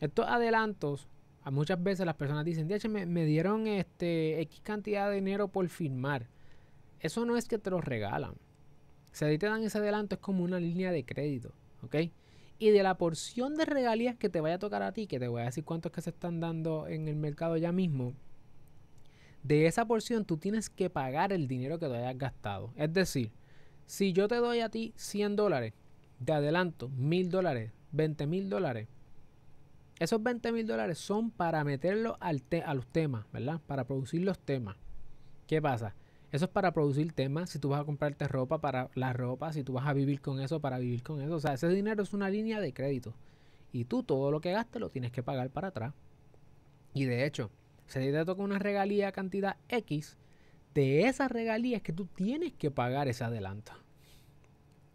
Estos 0.00 0.26
adelantos 0.26 1.08
muchas 1.50 1.82
veces 1.82 2.06
las 2.06 2.16
personas 2.16 2.44
dicen, 2.44 2.68
me, 2.90 3.04
me 3.06 3.24
dieron 3.24 3.66
este 3.66 4.40
X 4.42 4.60
cantidad 4.62 5.08
de 5.10 5.16
dinero 5.16 5.48
por 5.48 5.68
firmar. 5.68 6.26
Eso 7.04 7.26
no 7.26 7.36
es 7.36 7.46
que 7.46 7.58
te 7.58 7.68
lo 7.68 7.82
regalan. 7.82 8.32
Si 9.12 9.26
a 9.26 9.28
ti 9.28 9.36
te 9.36 9.44
dan 9.44 9.62
ese 9.62 9.76
adelanto 9.76 10.14
es 10.14 10.22
como 10.22 10.42
una 10.42 10.58
línea 10.58 10.90
de 10.90 11.04
crédito, 11.04 11.52
¿ok? 11.82 11.96
Y 12.58 12.70
de 12.70 12.82
la 12.82 12.96
porción 12.96 13.56
de 13.56 13.66
regalías 13.66 14.16
que 14.16 14.30
te 14.30 14.40
vaya 14.40 14.54
a 14.54 14.58
tocar 14.58 14.82
a 14.82 14.92
ti, 14.92 15.06
que 15.06 15.20
te 15.20 15.28
voy 15.28 15.42
a 15.42 15.44
decir 15.44 15.64
cuántos 15.64 15.92
que 15.92 16.00
se 16.00 16.08
están 16.08 16.40
dando 16.40 16.86
en 16.88 17.06
el 17.06 17.16
mercado 17.16 17.58
ya 17.58 17.72
mismo, 17.72 18.14
de 19.42 19.66
esa 19.66 19.84
porción 19.84 20.24
tú 20.24 20.38
tienes 20.38 20.70
que 20.70 20.88
pagar 20.88 21.30
el 21.34 21.46
dinero 21.46 21.78
que 21.78 21.88
te 21.88 21.94
hayas 21.94 22.16
gastado. 22.16 22.72
Es 22.74 22.90
decir, 22.90 23.32
si 23.84 24.14
yo 24.14 24.26
te 24.26 24.36
doy 24.36 24.60
a 24.60 24.70
ti 24.70 24.94
100 24.96 25.36
dólares 25.36 25.74
de 26.20 26.32
adelanto, 26.32 26.88
1000 26.88 27.28
dólares, 27.28 27.70
20 27.92 28.26
mil 28.26 28.48
dólares, 28.48 28.88
esos 29.98 30.22
20 30.22 30.52
mil 30.52 30.66
dólares 30.66 30.96
son 30.96 31.30
para 31.30 31.64
meterlo 31.64 32.16
al 32.20 32.42
a 32.64 32.72
los 32.72 32.86
temas, 32.86 33.30
¿verdad? 33.30 33.60
Para 33.66 33.84
producir 33.84 34.22
los 34.22 34.38
temas. 34.38 34.78
¿Qué 35.46 35.60
pasa? 35.60 35.94
Eso 36.34 36.46
es 36.46 36.50
para 36.50 36.72
producir 36.72 37.12
temas, 37.12 37.50
si 37.50 37.60
tú 37.60 37.68
vas 37.68 37.80
a 37.80 37.84
comprarte 37.84 38.26
ropa 38.26 38.60
para 38.60 38.90
la 38.96 39.12
ropa, 39.12 39.52
si 39.52 39.62
tú 39.62 39.74
vas 39.74 39.86
a 39.86 39.92
vivir 39.92 40.20
con 40.20 40.40
eso 40.40 40.58
para 40.58 40.78
vivir 40.78 41.04
con 41.04 41.20
eso. 41.20 41.36
O 41.36 41.38
sea, 41.38 41.54
ese 41.54 41.68
dinero 41.68 42.02
es 42.02 42.12
una 42.12 42.28
línea 42.28 42.58
de 42.60 42.74
crédito. 42.74 43.14
Y 43.70 43.84
tú 43.84 44.02
todo 44.02 44.32
lo 44.32 44.40
que 44.40 44.50
gastes 44.50 44.80
lo 44.80 44.90
tienes 44.90 45.12
que 45.12 45.22
pagar 45.22 45.50
para 45.50 45.68
atrás. 45.68 45.94
Y 46.92 47.04
de 47.04 47.24
hecho, 47.24 47.52
si 47.86 48.00
te 48.00 48.24
toca 48.24 48.42
una 48.42 48.58
regalía 48.58 49.12
cantidad 49.12 49.58
X, 49.68 50.18
de 50.74 51.06
esas 51.06 51.30
regalías 51.30 51.82
que 51.82 51.92
tú 51.92 52.06
tienes 52.06 52.52
que 52.54 52.72
pagar 52.72 53.06
ese 53.06 53.22
adelanto. 53.22 53.70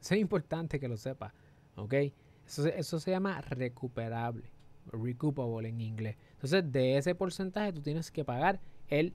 Eso 0.01 0.15
es 0.15 0.19
importante 0.19 0.77
que 0.77 0.89
lo 0.89 0.97
sepas, 0.97 1.31
¿ok? 1.77 1.93
Eso, 2.45 2.67
eso 2.67 2.99
se 2.99 3.11
llama 3.11 3.39
recuperable, 3.39 4.51
recoupable 4.87 5.69
en 5.69 5.79
inglés. 5.79 6.17
Entonces, 6.33 6.69
de 6.69 6.97
ese 6.97 7.15
porcentaje 7.15 7.71
tú 7.71 7.81
tienes 7.81 8.11
que 8.11 8.25
pagar 8.25 8.59
el, 8.89 9.13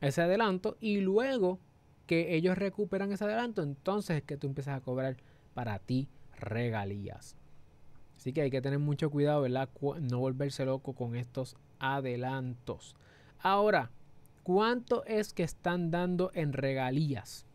ese 0.00 0.22
adelanto 0.22 0.76
y 0.80 1.00
luego 1.00 1.58
que 2.06 2.36
ellos 2.36 2.56
recuperan 2.56 3.12
ese 3.12 3.24
adelanto, 3.24 3.62
entonces 3.62 4.18
es 4.18 4.22
que 4.22 4.36
tú 4.36 4.46
empiezas 4.46 4.76
a 4.76 4.80
cobrar 4.80 5.16
para 5.54 5.78
ti 5.78 6.08
regalías. 6.38 7.36
Así 8.16 8.32
que 8.32 8.42
hay 8.42 8.50
que 8.50 8.62
tener 8.62 8.78
mucho 8.78 9.10
cuidado, 9.10 9.42
¿verdad? 9.42 9.68
No 10.00 10.18
volverse 10.18 10.64
loco 10.64 10.94
con 10.94 11.16
estos 11.16 11.56
adelantos. 11.78 12.96
Ahora, 13.40 13.90
¿cuánto 14.42 15.04
es 15.04 15.32
que 15.32 15.42
están 15.42 15.90
dando 15.90 16.30
en 16.34 16.52
regalías? 16.52 17.46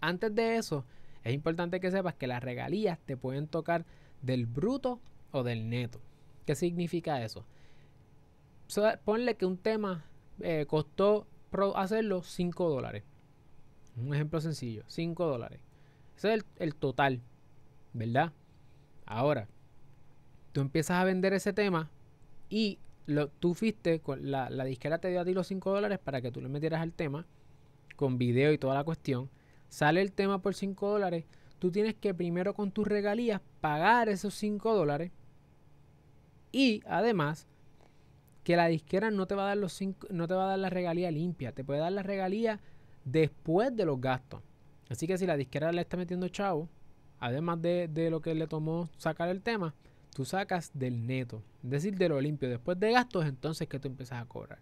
Antes 0.00 0.34
de 0.34 0.56
eso, 0.56 0.84
es 1.24 1.34
importante 1.34 1.80
que 1.80 1.90
sepas 1.90 2.14
que 2.14 2.26
las 2.26 2.42
regalías 2.42 2.98
te 3.00 3.16
pueden 3.16 3.48
tocar 3.48 3.84
del 4.22 4.46
bruto 4.46 5.00
o 5.32 5.42
del 5.42 5.68
neto. 5.68 6.00
¿Qué 6.46 6.54
significa 6.54 7.22
eso? 7.22 7.44
ponle 9.04 9.36
que 9.36 9.46
un 9.46 9.56
tema 9.56 10.04
eh, 10.40 10.66
costó 10.66 11.26
hacerlo 11.74 12.22
5 12.22 12.68
dólares. 12.68 13.04
Un 13.96 14.14
ejemplo 14.14 14.40
sencillo, 14.40 14.84
5 14.86 15.26
dólares. 15.26 15.60
Ese 16.16 16.34
es 16.34 16.44
el, 16.56 16.74
total, 16.74 17.20
¿verdad? 17.92 18.32
Ahora, 19.06 19.48
tú 20.52 20.60
empiezas 20.60 20.98
a 20.98 21.04
vender 21.04 21.32
ese 21.32 21.52
tema 21.52 21.90
y 22.48 22.78
lo, 23.06 23.28
tú 23.28 23.54
fuiste, 23.54 24.00
con 24.00 24.30
la, 24.30 24.50
la 24.50 24.64
disquera 24.64 24.98
te 24.98 25.08
dio 25.08 25.20
a 25.20 25.24
ti 25.24 25.32
los 25.32 25.46
5 25.46 25.70
dólares 25.70 25.98
para 25.98 26.20
que 26.20 26.30
tú 26.30 26.40
le 26.40 26.48
metieras 26.48 26.80
al 26.80 26.92
tema, 26.92 27.26
con 27.96 28.18
video 28.18 28.52
y 28.52 28.58
toda 28.58 28.74
la 28.74 28.84
cuestión. 28.84 29.30
Sale 29.68 30.00
el 30.00 30.12
tema 30.12 30.40
por 30.40 30.54
5 30.54 30.88
dólares. 30.88 31.24
Tú 31.58 31.70
tienes 31.70 31.94
que 31.94 32.14
primero 32.14 32.54
con 32.54 32.70
tus 32.70 32.86
regalías 32.86 33.40
pagar 33.60 34.08
esos 34.08 34.34
5 34.34 34.74
dólares. 34.74 35.10
Y 36.52 36.82
además, 36.86 37.46
que 38.48 38.56
la 38.56 38.66
disquera 38.68 39.10
no 39.10 39.26
te 39.26 39.34
va 39.34 39.42
a 39.42 39.48
dar 39.48 39.58
los 39.58 39.74
cinco, 39.74 40.06
no 40.10 40.26
te 40.26 40.32
va 40.32 40.44
a 40.44 40.48
dar 40.48 40.58
la 40.58 40.70
regalía 40.70 41.10
limpia, 41.10 41.52
te 41.52 41.64
puede 41.64 41.80
dar 41.80 41.92
la 41.92 42.02
regalía 42.02 42.60
después 43.04 43.76
de 43.76 43.84
los 43.84 44.00
gastos. 44.00 44.40
Así 44.88 45.06
que 45.06 45.18
si 45.18 45.26
la 45.26 45.36
disquera 45.36 45.70
le 45.70 45.82
está 45.82 45.98
metiendo 45.98 46.26
chavo, 46.28 46.66
además 47.18 47.60
de, 47.60 47.88
de 47.88 48.08
lo 48.08 48.22
que 48.22 48.34
le 48.34 48.46
tomó 48.46 48.88
sacar 48.96 49.28
el 49.28 49.42
tema, 49.42 49.74
tú 50.14 50.24
sacas 50.24 50.70
del 50.72 51.06
neto, 51.06 51.42
es 51.62 51.68
decir, 51.68 51.98
de 51.98 52.08
lo 52.08 52.18
limpio. 52.22 52.48
Después 52.48 52.80
de 52.80 52.90
gastos, 52.90 53.26
entonces 53.26 53.68
que 53.68 53.78
tú 53.78 53.88
empiezas 53.88 54.22
a 54.22 54.24
cobrar. 54.24 54.60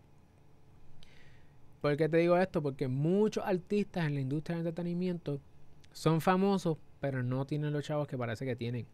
¿Por 1.81 1.97
qué 1.97 2.09
te 2.09 2.17
digo 2.17 2.37
esto? 2.39 2.61
Porque 2.61 2.89
muchos 2.89 3.45
artistas 3.47 4.07
en 4.07 4.15
la 4.15 4.21
industria 4.21 4.57
del 4.57 4.67
entretenimiento 4.67 5.41
son 5.93 6.21
famosos, 6.21 6.77
pero 6.99 7.23
no 7.23 7.47
tienen 7.47 7.73
los 7.73 7.85
chavos 7.85 8.09
que 8.09 8.19
parece 8.19 8.45
que 8.47 8.57
tienen. 8.57 8.85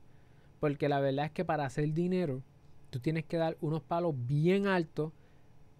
Porque 0.60 0.90
la 0.90 1.00
verdad 1.00 1.24
es 1.24 1.32
que 1.32 1.46
para 1.46 1.64
hacer 1.64 1.94
dinero, 1.94 2.42
tú 2.92 3.00
tienes 3.00 3.24
que 3.24 3.38
dar 3.38 3.56
unos 3.62 3.82
palos 3.82 4.14
bien 4.14 4.66
altos, 4.66 5.12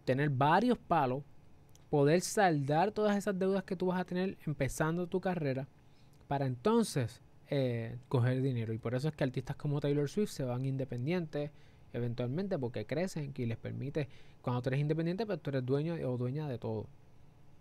tener 0.07 0.31
varios 0.31 0.79
palos, 0.79 1.23
poder 1.91 2.23
saldar 2.23 2.91
todas 2.91 3.19
esas 3.19 3.39
deudas 3.39 3.65
que 3.65 3.77
tú 3.77 3.87
vas 3.89 4.01
a 4.01 4.05
tener 4.07 4.39
empezando 4.47 5.07
tu 5.07 5.21
carrera, 5.21 5.69
para 6.27 6.47
entonces 6.47 7.21
eh, 7.51 7.99
coger 8.09 8.41
dinero. 8.41 8.73
Y 8.73 8.79
por 8.79 8.95
eso 8.95 9.09
es 9.09 9.15
que 9.15 9.25
artistas 9.25 9.57
como 9.57 9.79
Taylor 9.79 10.09
Swift 10.09 10.31
se 10.31 10.43
van 10.43 10.65
independientes 10.65 11.51
eventualmente 11.93 12.59
porque 12.59 12.87
crecen 12.87 13.35
y 13.37 13.45
les 13.45 13.59
permite, 13.59 14.09
cuando 14.41 14.63
tú 14.63 14.71
eres 14.71 14.81
independiente, 14.81 15.27
pues 15.27 15.39
tú 15.43 15.51
eres 15.51 15.67
dueño 15.67 15.95
o 16.09 16.17
dueña 16.17 16.49
de 16.49 16.57
todo. 16.57 16.87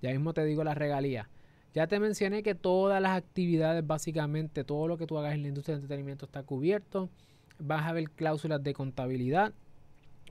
Ya 0.02 0.12
mismo 0.12 0.34
te 0.34 0.46
digo 0.46 0.64
la 0.64 0.74
regalía. 0.74 1.30
Ya 1.74 1.88
te 1.88 2.00
mencioné 2.00 2.42
que 2.42 2.56
todas 2.56 3.02
las 3.02 3.18
actividades, 3.18 3.86
básicamente 3.86 4.64
todo 4.64 4.88
lo 4.88 4.98
que 4.98 5.08
tú 5.08 5.18
hagas 5.18 5.34
en 5.34 5.42
la 5.42 5.50
industria 5.50 5.76
de 5.76 5.82
entretenimiento 5.82 6.26
está 6.26 6.44
cubierto. 6.44 7.10
Vas 7.62 7.86
a 7.86 7.94
ver 7.94 8.10
cláusulas 8.12 8.64
de 8.64 8.74
contabilidad, 8.74 9.54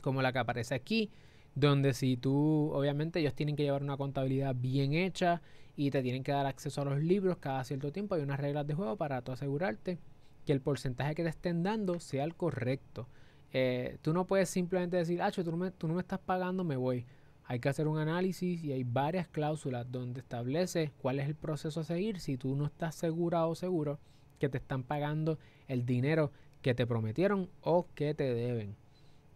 como 0.01 0.23
la 0.23 0.33
que 0.33 0.39
aparece 0.39 0.75
aquí, 0.75 1.11
donde 1.55 1.95
si 1.95 2.17
tú, 2.17 2.71
obviamente 2.73 3.21
ellos 3.21 3.35
tienen 3.35 3.57
que 3.57 3.63
llevar 3.63 3.83
una 3.83 3.97
contabilidad 3.97 4.55
bien 4.55 4.93
hecha 4.95 5.43
y 5.77 5.91
te 5.91 6.03
tienen 6.03 6.23
que 6.23 6.33
dar 6.33 6.47
acceso 6.47 6.83
a 6.83 6.85
los 6.85 7.01
libros 7.01 7.39
cada 7.39 7.65
cierto 7.65 7.93
tiempo. 7.93 8.15
Hay 8.15 8.23
unas 8.23 8.41
reglas 8.41 8.67
de 8.67 8.75
juego 8.75 8.97
para 8.97 9.23
tú 9.23 9.33
asegurarte 9.33 9.99
que 10.45 10.53
el 10.53 10.61
porcentaje 10.61 11.15
que 11.15 11.23
te 11.23 11.29
estén 11.29 11.63
dando 11.63 12.01
sea 12.01 12.25
el 12.25 12.35
correcto. 12.35 13.09
Eh, 13.53 13.99
tú 14.03 14.13
no 14.13 14.27
puedes 14.27 14.49
simplemente 14.49 14.97
decir, 14.97 15.23
ah, 15.23 15.31
tú 15.31 15.57
no, 15.57 15.73
tú 15.73 15.89
no 15.89 15.95
me 15.95 16.01
estás 16.01 16.21
pagando, 16.21 16.65
me 16.65 16.77
voy. 16.77 17.07
Hay 17.45 17.59
que 17.59 17.69
hacer 17.69 17.89
un 17.89 17.99
análisis 17.99 18.63
y 18.63 18.73
hay 18.73 18.85
varias 18.85 19.27
cláusulas 19.27 19.91
donde 19.91 20.21
establece 20.21 20.93
cuál 20.99 21.19
es 21.19 21.27
el 21.27 21.35
proceso 21.35 21.81
a 21.81 21.85
seguir 21.85 22.21
si 22.21 22.37
tú 22.37 22.55
no 22.55 22.67
estás 22.67 22.95
segura 22.95 23.47
o 23.47 23.55
seguro 23.55 23.99
que 24.39 24.49
te 24.49 24.59
están 24.59 24.85
pagando 24.85 25.39
el 25.67 25.85
dinero 25.85 26.31
que 26.63 26.75
te 26.75 26.87
prometieron 26.87 27.49
o 27.63 27.87
que 27.95 28.15
te 28.15 28.35
deben. 28.35 28.77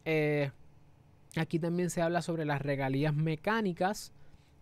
Eh, 0.04 0.50
aquí 1.36 1.58
también 1.58 1.90
se 1.90 2.02
habla 2.02 2.22
sobre 2.22 2.44
las 2.44 2.62
regalías 2.62 3.14
mecánicas. 3.14 4.12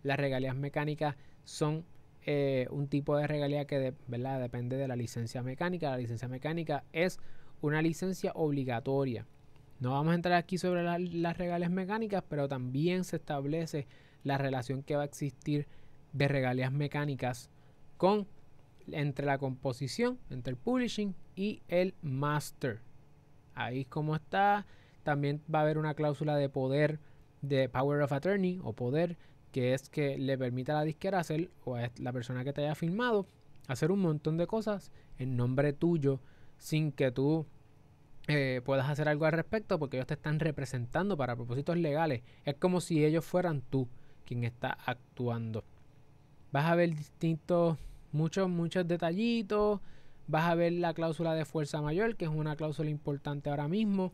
Las 0.03 0.17
regalías 0.17 0.55
mecánicas 0.55 1.15
son 1.43 1.85
eh, 2.25 2.67
un 2.71 2.87
tipo 2.87 3.17
de 3.17 3.27
regalía 3.27 3.65
que 3.65 3.79
depende 3.79 4.77
de 4.77 4.87
la 4.87 4.95
licencia 4.95 5.43
mecánica. 5.43 5.91
La 5.91 5.97
licencia 5.97 6.27
mecánica 6.27 6.83
es 6.93 7.19
una 7.61 7.81
licencia 7.81 8.31
obligatoria. 8.35 9.25
No 9.79 9.91
vamos 9.91 10.13
a 10.13 10.15
entrar 10.15 10.35
aquí 10.35 10.57
sobre 10.57 10.83
las 10.83 11.37
regalías 11.37 11.71
mecánicas, 11.71 12.23
pero 12.29 12.47
también 12.47 13.03
se 13.03 13.17
establece 13.17 13.87
la 14.23 14.37
relación 14.37 14.83
que 14.83 14.95
va 14.95 15.01
a 15.01 15.05
existir 15.05 15.67
de 16.13 16.27
regalías 16.27 16.71
mecánicas 16.71 17.49
con 17.97 18.27
entre 18.91 19.25
la 19.25 19.37
composición, 19.37 20.19
entre 20.29 20.51
el 20.51 20.57
publishing 20.57 21.15
y 21.35 21.61
el 21.67 21.95
master. 22.01 22.79
Ahí 23.55 23.85
como 23.85 24.15
está. 24.15 24.65
También 25.03 25.41
va 25.53 25.59
a 25.59 25.61
haber 25.63 25.77
una 25.77 25.95
cláusula 25.95 26.35
de 26.37 26.49
poder 26.49 26.99
de 27.41 27.67
power 27.67 28.01
of 28.01 28.13
attorney 28.13 28.59
o 28.63 28.71
poder 28.73 29.17
que 29.53 29.73
es 29.73 29.87
que 29.87 30.17
le 30.17 30.37
permita 30.37 30.73
a 30.73 30.75
la 30.77 30.83
disquera 30.83 31.19
hacer, 31.19 31.51
o 31.63 31.75
a 31.75 31.91
la 31.97 32.11
persona 32.11 32.43
que 32.43 32.53
te 32.53 32.63
haya 32.63 32.73
filmado, 32.73 33.27
hacer 33.67 33.91
un 33.91 33.99
montón 33.99 34.35
de 34.35 34.47
cosas 34.47 34.91
en 35.19 35.37
nombre 35.37 35.73
tuyo 35.73 36.19
sin 36.57 36.91
que 36.91 37.11
tú 37.11 37.45
eh, 38.27 38.61
puedas 38.65 38.89
hacer 38.89 39.07
algo 39.07 39.25
al 39.25 39.33
respecto 39.33 39.77
porque 39.77 39.97
ellos 39.97 40.07
te 40.07 40.15
están 40.15 40.39
representando 40.39 41.15
para 41.17 41.35
propósitos 41.35 41.77
legales. 41.77 42.23
Es 42.45 42.55
como 42.55 42.81
si 42.81 43.05
ellos 43.05 43.23
fueran 43.25 43.61
tú 43.61 43.87
quien 44.25 44.43
está 44.43 44.77
actuando. 44.85 45.63
Vas 46.51 46.65
a 46.65 46.75
ver 46.75 46.95
distintos, 46.95 47.77
muchos, 48.11 48.49
muchos 48.49 48.87
detallitos. 48.87 49.81
Vas 50.27 50.49
a 50.49 50.55
ver 50.55 50.73
la 50.73 50.93
cláusula 50.93 51.33
de 51.35 51.45
fuerza 51.45 51.81
mayor, 51.81 52.15
que 52.15 52.25
es 52.25 52.31
una 52.31 52.55
cláusula 52.55 52.89
importante 52.89 53.49
ahora 53.49 53.67
mismo. 53.67 54.13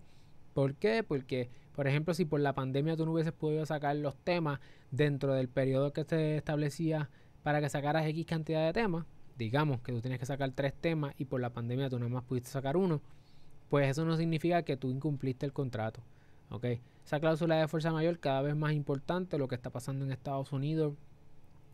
¿Por 0.53 0.75
qué? 0.75 1.03
Porque 1.03 1.49
por 1.79 1.87
ejemplo, 1.87 2.13
si 2.13 2.25
por 2.25 2.41
la 2.41 2.51
pandemia 2.51 2.97
tú 2.97 3.05
no 3.05 3.13
hubieses 3.13 3.31
podido 3.31 3.65
sacar 3.65 3.95
los 3.95 4.17
temas 4.17 4.59
dentro 4.91 5.33
del 5.33 5.47
periodo 5.47 5.93
que 5.93 6.03
se 6.03 6.35
establecía 6.35 7.09
para 7.41 7.61
que 7.61 7.69
sacaras 7.69 8.05
X 8.05 8.25
cantidad 8.25 8.65
de 8.65 8.73
temas, 8.73 9.05
digamos 9.37 9.79
que 9.79 9.93
tú 9.93 10.01
tienes 10.01 10.19
que 10.19 10.25
sacar 10.25 10.51
tres 10.51 10.73
temas 10.73 11.13
y 11.17 11.23
por 11.23 11.39
la 11.39 11.51
pandemia 11.51 11.89
tú 11.89 11.97
nada 11.97 12.09
más 12.09 12.25
pudiste 12.25 12.49
sacar 12.49 12.75
uno, 12.75 13.01
pues 13.69 13.89
eso 13.89 14.03
no 14.03 14.17
significa 14.17 14.63
que 14.63 14.75
tú 14.75 14.91
incumpliste 14.91 15.45
el 15.45 15.53
contrato. 15.53 16.01
¿ok? 16.49 16.65
Esa 17.05 17.21
cláusula 17.21 17.55
de 17.55 17.69
fuerza 17.69 17.93
mayor 17.93 18.19
cada 18.19 18.41
vez 18.41 18.57
más 18.57 18.73
importante, 18.73 19.37
lo 19.37 19.47
que 19.47 19.55
está 19.55 19.69
pasando 19.69 20.03
en 20.03 20.11
Estados 20.11 20.51
Unidos, 20.51 20.95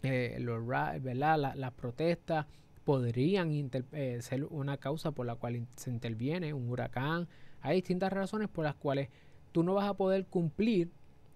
eh, 0.03 0.37
los, 0.39 0.63
¿verdad? 0.67 1.55
las 1.55 1.71
protestas 1.71 2.45
podrían 2.85 3.51
eh, 3.91 4.19
ser 4.21 4.45
una 4.45 4.77
causa 4.77 5.11
por 5.11 5.25
la 5.25 5.35
cual 5.35 5.67
se 5.75 5.89
interviene 5.89 6.53
un 6.53 6.69
huracán. 6.69 7.27
Hay 7.61 7.77
distintas 7.77 8.13
razones 8.13 8.47
por 8.47 8.63
las 8.63 8.75
cuales 8.75 9.09
tú 9.51 9.63
no 9.63 9.73
vas 9.73 9.89
a 9.89 9.95
poder 9.95 10.27
cumplir 10.27 10.91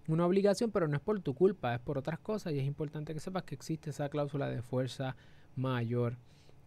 una 0.06 0.26
obligación, 0.26 0.70
pero 0.70 0.88
no 0.88 0.96
es 0.96 1.02
por 1.02 1.20
tu 1.20 1.34
culpa, 1.34 1.74
es 1.74 1.80
por 1.80 1.98
otras 1.98 2.20
cosas 2.20 2.52
y 2.52 2.58
es 2.58 2.64
importante 2.64 3.12
que 3.12 3.20
sepas 3.20 3.42
que 3.42 3.54
existe 3.54 3.90
esa 3.90 4.08
cláusula 4.08 4.48
de 4.48 4.62
fuerza 4.62 5.16
mayor. 5.56 6.16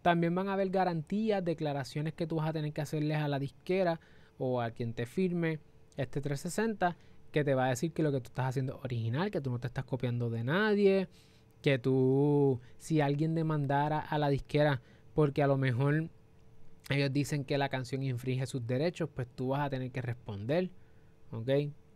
También 0.02 0.34
van 0.34 0.48
a 0.48 0.52
haber 0.52 0.68
garantías, 0.68 1.42
declaraciones 1.42 2.12
que 2.12 2.26
tú 2.26 2.36
vas 2.36 2.48
a 2.48 2.52
tener 2.52 2.72
que 2.72 2.82
hacerles 2.82 3.18
a 3.18 3.28
la 3.28 3.38
disquera 3.38 4.00
o 4.38 4.60
a 4.60 4.70
quien 4.70 4.92
te 4.92 5.06
firme 5.06 5.60
este 5.96 6.20
360 6.20 6.96
que 7.32 7.42
te 7.42 7.54
va 7.54 7.66
a 7.66 7.70
decir 7.70 7.92
que 7.92 8.02
lo 8.02 8.12
que 8.12 8.20
tú 8.20 8.28
estás 8.28 8.46
haciendo 8.46 8.76
es 8.76 8.84
original, 8.84 9.30
que 9.30 9.40
tú 9.40 9.50
no 9.50 9.58
te 9.58 9.66
estás 9.66 9.84
copiando 9.84 10.30
de 10.30 10.44
nadie, 10.44 11.08
que 11.64 11.78
tú, 11.78 12.60
si 12.76 13.00
alguien 13.00 13.34
demandara 13.34 13.98
a 13.98 14.18
la 14.18 14.28
disquera 14.28 14.82
porque 15.14 15.42
a 15.42 15.46
lo 15.46 15.56
mejor 15.56 16.10
ellos 16.90 17.10
dicen 17.10 17.42
que 17.46 17.56
la 17.56 17.70
canción 17.70 18.02
infringe 18.02 18.44
sus 18.44 18.66
derechos, 18.66 19.08
pues 19.14 19.26
tú 19.34 19.48
vas 19.48 19.60
a 19.62 19.70
tener 19.70 19.90
que 19.90 20.02
responder, 20.02 20.68
¿ok? 21.30 21.48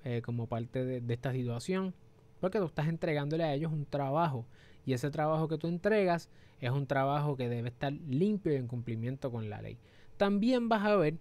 Eh, 0.04 0.22
como 0.24 0.46
parte 0.46 0.87
de, 0.87 1.12
esta 1.12 1.35
situación, 1.35 1.92
porque 2.40 2.61
tú 2.61 2.64
estás 2.64 2.88
entregándole 2.88 3.44
a 3.44 3.52
ellos 3.52 3.70
un 3.70 3.85
trabajo 3.85 4.46
y 4.87 4.94
ese 4.94 5.11
trabajo 5.11 5.48
que 5.48 5.59
tú 5.59 5.68
entregas 5.68 6.31
es 6.61 6.70
un 6.70 6.87
trabajo 6.87 7.37
que 7.37 7.50
debe 7.50 7.68
estar 7.68 7.92
limpio 7.92 8.54
y 8.54 8.57
en 8.57 8.68
cumplimiento 8.68 9.31
con 9.31 9.50
la 9.50 9.61
ley. 9.61 9.76
También 10.16 10.70
vas 10.70 10.87
a 10.87 10.96
ver 10.96 11.18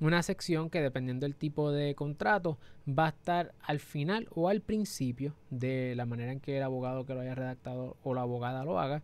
una 0.00 0.22
sección 0.22 0.70
que 0.70 0.80
dependiendo 0.80 1.24
del 1.24 1.34
tipo 1.34 1.72
de 1.72 1.94
contrato 1.94 2.58
va 2.88 3.06
a 3.06 3.08
estar 3.10 3.54
al 3.62 3.80
final 3.80 4.28
o 4.30 4.48
al 4.48 4.60
principio 4.60 5.34
de 5.50 5.94
la 5.96 6.06
manera 6.06 6.32
en 6.32 6.40
que 6.40 6.56
el 6.56 6.62
abogado 6.62 7.04
que 7.04 7.14
lo 7.14 7.20
haya 7.20 7.34
redactado 7.34 7.96
o 8.02 8.14
la 8.14 8.22
abogada 8.22 8.64
lo 8.64 8.78
haga, 8.78 9.02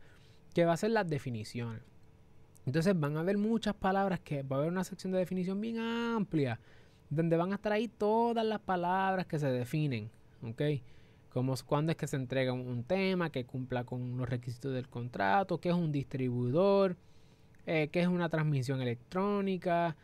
que 0.54 0.64
va 0.64 0.74
a 0.74 0.76
ser 0.76 0.90
las 0.90 1.08
definiciones. 1.08 1.82
Entonces 2.66 2.98
van 2.98 3.16
a 3.16 3.20
haber 3.20 3.36
muchas 3.36 3.74
palabras 3.74 4.20
que 4.20 4.42
va 4.42 4.56
a 4.56 4.58
haber 4.60 4.72
una 4.72 4.84
sección 4.84 5.12
de 5.12 5.18
definición 5.18 5.60
bien 5.60 5.78
amplia, 5.78 6.60
donde 7.10 7.36
van 7.36 7.52
a 7.52 7.56
estar 7.56 7.72
ahí 7.72 7.88
todas 7.88 8.46
las 8.46 8.60
palabras 8.60 9.26
que 9.26 9.38
se 9.38 9.48
definen, 9.48 10.10
¿ok? 10.42 10.62
Como 11.28 11.54
cuándo 11.66 11.90
es 11.90 11.98
que 11.98 12.06
se 12.06 12.16
entrega 12.16 12.52
un, 12.52 12.84
tema 12.84 13.30
que 13.30 13.44
cumpla 13.44 13.84
con 13.84 14.16
los 14.16 14.28
requisitos 14.28 14.72
del 14.72 14.88
contrato, 14.88 15.58
qué 15.58 15.70
es 15.70 15.74
un 15.74 15.90
distribuidor, 15.90 16.96
eh, 17.66 17.88
qué 17.92 18.00
es 18.02 18.08
una 18.08 18.28
transmisión 18.28 18.80
electrónica, 18.80 19.96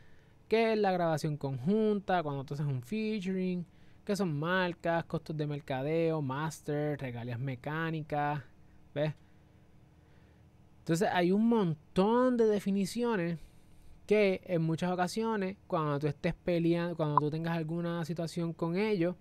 qué 0.50 0.72
es 0.72 0.78
la 0.80 0.90
grabación 0.90 1.36
conjunta, 1.36 2.24
cuando 2.24 2.42
tú 2.42 2.54
haces 2.54 2.66
un 2.66 2.82
featuring, 2.82 3.64
qué 4.04 4.16
son 4.16 4.36
marcas, 4.36 5.04
costos 5.04 5.36
de 5.36 5.46
mercadeo, 5.46 6.20
master, 6.20 7.00
regalías 7.00 7.38
mecánicas, 7.38 8.42
¿ves? 8.92 9.14
Entonces 10.80 11.08
hay 11.12 11.30
un 11.30 11.48
montón 11.48 12.36
de 12.36 12.46
definiciones 12.46 13.38
que 14.06 14.40
en 14.44 14.62
muchas 14.62 14.90
ocasiones 14.90 15.56
cuando 15.68 16.00
tú 16.00 16.08
estés 16.08 16.34
peleando, 16.34 16.96
cuando 16.96 17.20
tú 17.20 17.30
tengas 17.30 17.56
alguna 17.56 18.04
situación 18.04 18.52
con 18.52 18.76
ellos, 18.76 19.14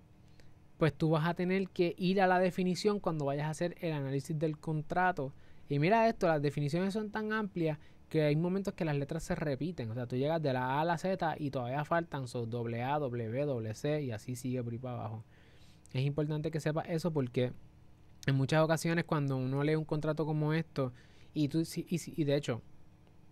pues 0.78 0.92
tú 0.92 1.10
vas 1.10 1.28
a 1.28 1.34
tener 1.34 1.68
que 1.68 1.94
ir 1.96 2.20
a 2.20 2.26
la 2.26 2.40
definición 2.40 2.98
cuando 2.98 3.26
vayas 3.26 3.46
a 3.46 3.50
hacer 3.50 3.76
el 3.82 3.92
análisis 3.92 4.36
del 4.36 4.58
contrato. 4.58 5.32
Y 5.68 5.78
mira 5.78 6.08
esto, 6.08 6.26
las 6.26 6.42
definiciones 6.42 6.92
son 6.92 7.12
tan 7.12 7.32
amplias 7.32 7.78
que 8.10 8.22
hay 8.24 8.36
momentos 8.36 8.74
que 8.74 8.84
las 8.84 8.96
letras 8.96 9.22
se 9.22 9.34
repiten. 9.36 9.90
O 9.90 9.94
sea, 9.94 10.06
tú 10.06 10.16
llegas 10.16 10.42
de 10.42 10.52
la 10.52 10.66
A 10.66 10.80
a 10.82 10.84
la 10.84 10.98
Z 10.98 11.36
y 11.38 11.50
todavía 11.50 11.84
faltan 11.84 12.28
son 12.28 12.50
doble 12.50 12.82
A, 12.82 12.98
W, 12.98 13.44
doble 13.46 13.74
C 13.74 14.02
y 14.02 14.10
así 14.10 14.36
sigue 14.36 14.62
por 14.62 14.72
ahí 14.72 14.78
para 14.78 14.94
abajo. 14.96 15.24
Es 15.92 16.04
importante 16.04 16.50
que 16.50 16.60
sepas 16.60 16.86
eso 16.88 17.12
porque 17.12 17.52
en 18.26 18.34
muchas 18.34 18.62
ocasiones 18.62 19.04
cuando 19.04 19.36
uno 19.36 19.62
lee 19.62 19.76
un 19.76 19.84
contrato 19.84 20.26
como 20.26 20.52
esto 20.52 20.92
y, 21.32 21.48
tú, 21.48 21.62
y, 21.74 22.24
de 22.24 22.34
hecho, 22.34 22.62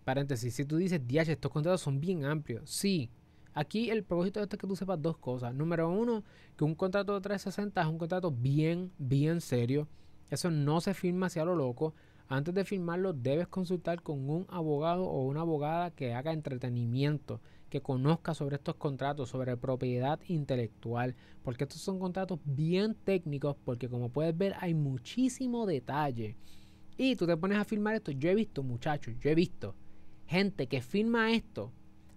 paréntesis, 0.05 0.55
si 0.55 0.63
tú 0.63 0.77
dices, 0.77 1.05
DH, 1.05 1.33
estos 1.33 1.51
contratos 1.51 1.81
son 1.81 1.99
bien 1.99 2.23
amplios, 2.23 2.69
sí. 2.69 3.11
Aquí 3.53 3.89
el 3.89 4.03
propósito 4.03 4.39
de 4.39 4.45
esto 4.45 4.55
es 4.55 4.61
que 4.61 4.67
tú 4.67 4.75
sepas 4.77 5.01
dos 5.01 5.17
cosas. 5.17 5.53
Número 5.53 5.89
uno, 5.89 6.23
que 6.55 6.63
un 6.63 6.75
contrato 6.75 7.15
de 7.15 7.21
360 7.21 7.81
es 7.81 7.87
un 7.87 7.97
contrato 7.97 8.31
bien, 8.31 8.93
bien 8.97 9.41
serio. 9.41 9.89
Eso 10.29 10.49
no 10.49 10.79
se 10.79 10.93
firma 10.93 11.25
hacia 11.25 11.43
lo 11.43 11.55
loco. 11.55 11.93
Antes 12.31 12.53
de 12.53 12.63
firmarlo 12.63 13.11
debes 13.11 13.47
consultar 13.47 14.03
con 14.03 14.29
un 14.29 14.45
abogado 14.49 15.03
o 15.05 15.25
una 15.25 15.41
abogada 15.41 15.89
que 15.89 16.13
haga 16.13 16.31
entretenimiento, 16.31 17.41
que 17.71 17.81
conozca 17.81 18.35
sobre 18.35 18.57
estos 18.57 18.75
contratos, 18.75 19.29
sobre 19.29 19.57
propiedad 19.57 20.19
intelectual, 20.27 21.15
porque 21.41 21.63
estos 21.63 21.81
son 21.81 21.97
contratos 21.97 22.39
bien 22.45 22.93
técnicos, 22.93 23.55
porque 23.65 23.89
como 23.89 24.09
puedes 24.09 24.37
ver 24.37 24.53
hay 24.59 24.75
muchísimo 24.75 25.65
detalle. 25.65 26.37
Y 26.97 27.15
tú 27.15 27.25
te 27.25 27.35
pones 27.35 27.57
a 27.57 27.65
firmar 27.65 27.95
esto. 27.95 28.11
Yo 28.11 28.29
he 28.29 28.35
visto, 28.35 28.61
muchachos, 28.61 29.15
yo 29.19 29.31
he 29.31 29.35
visto 29.35 29.73
gente 30.27 30.67
que 30.67 30.83
firma 30.83 31.31
esto 31.31 31.71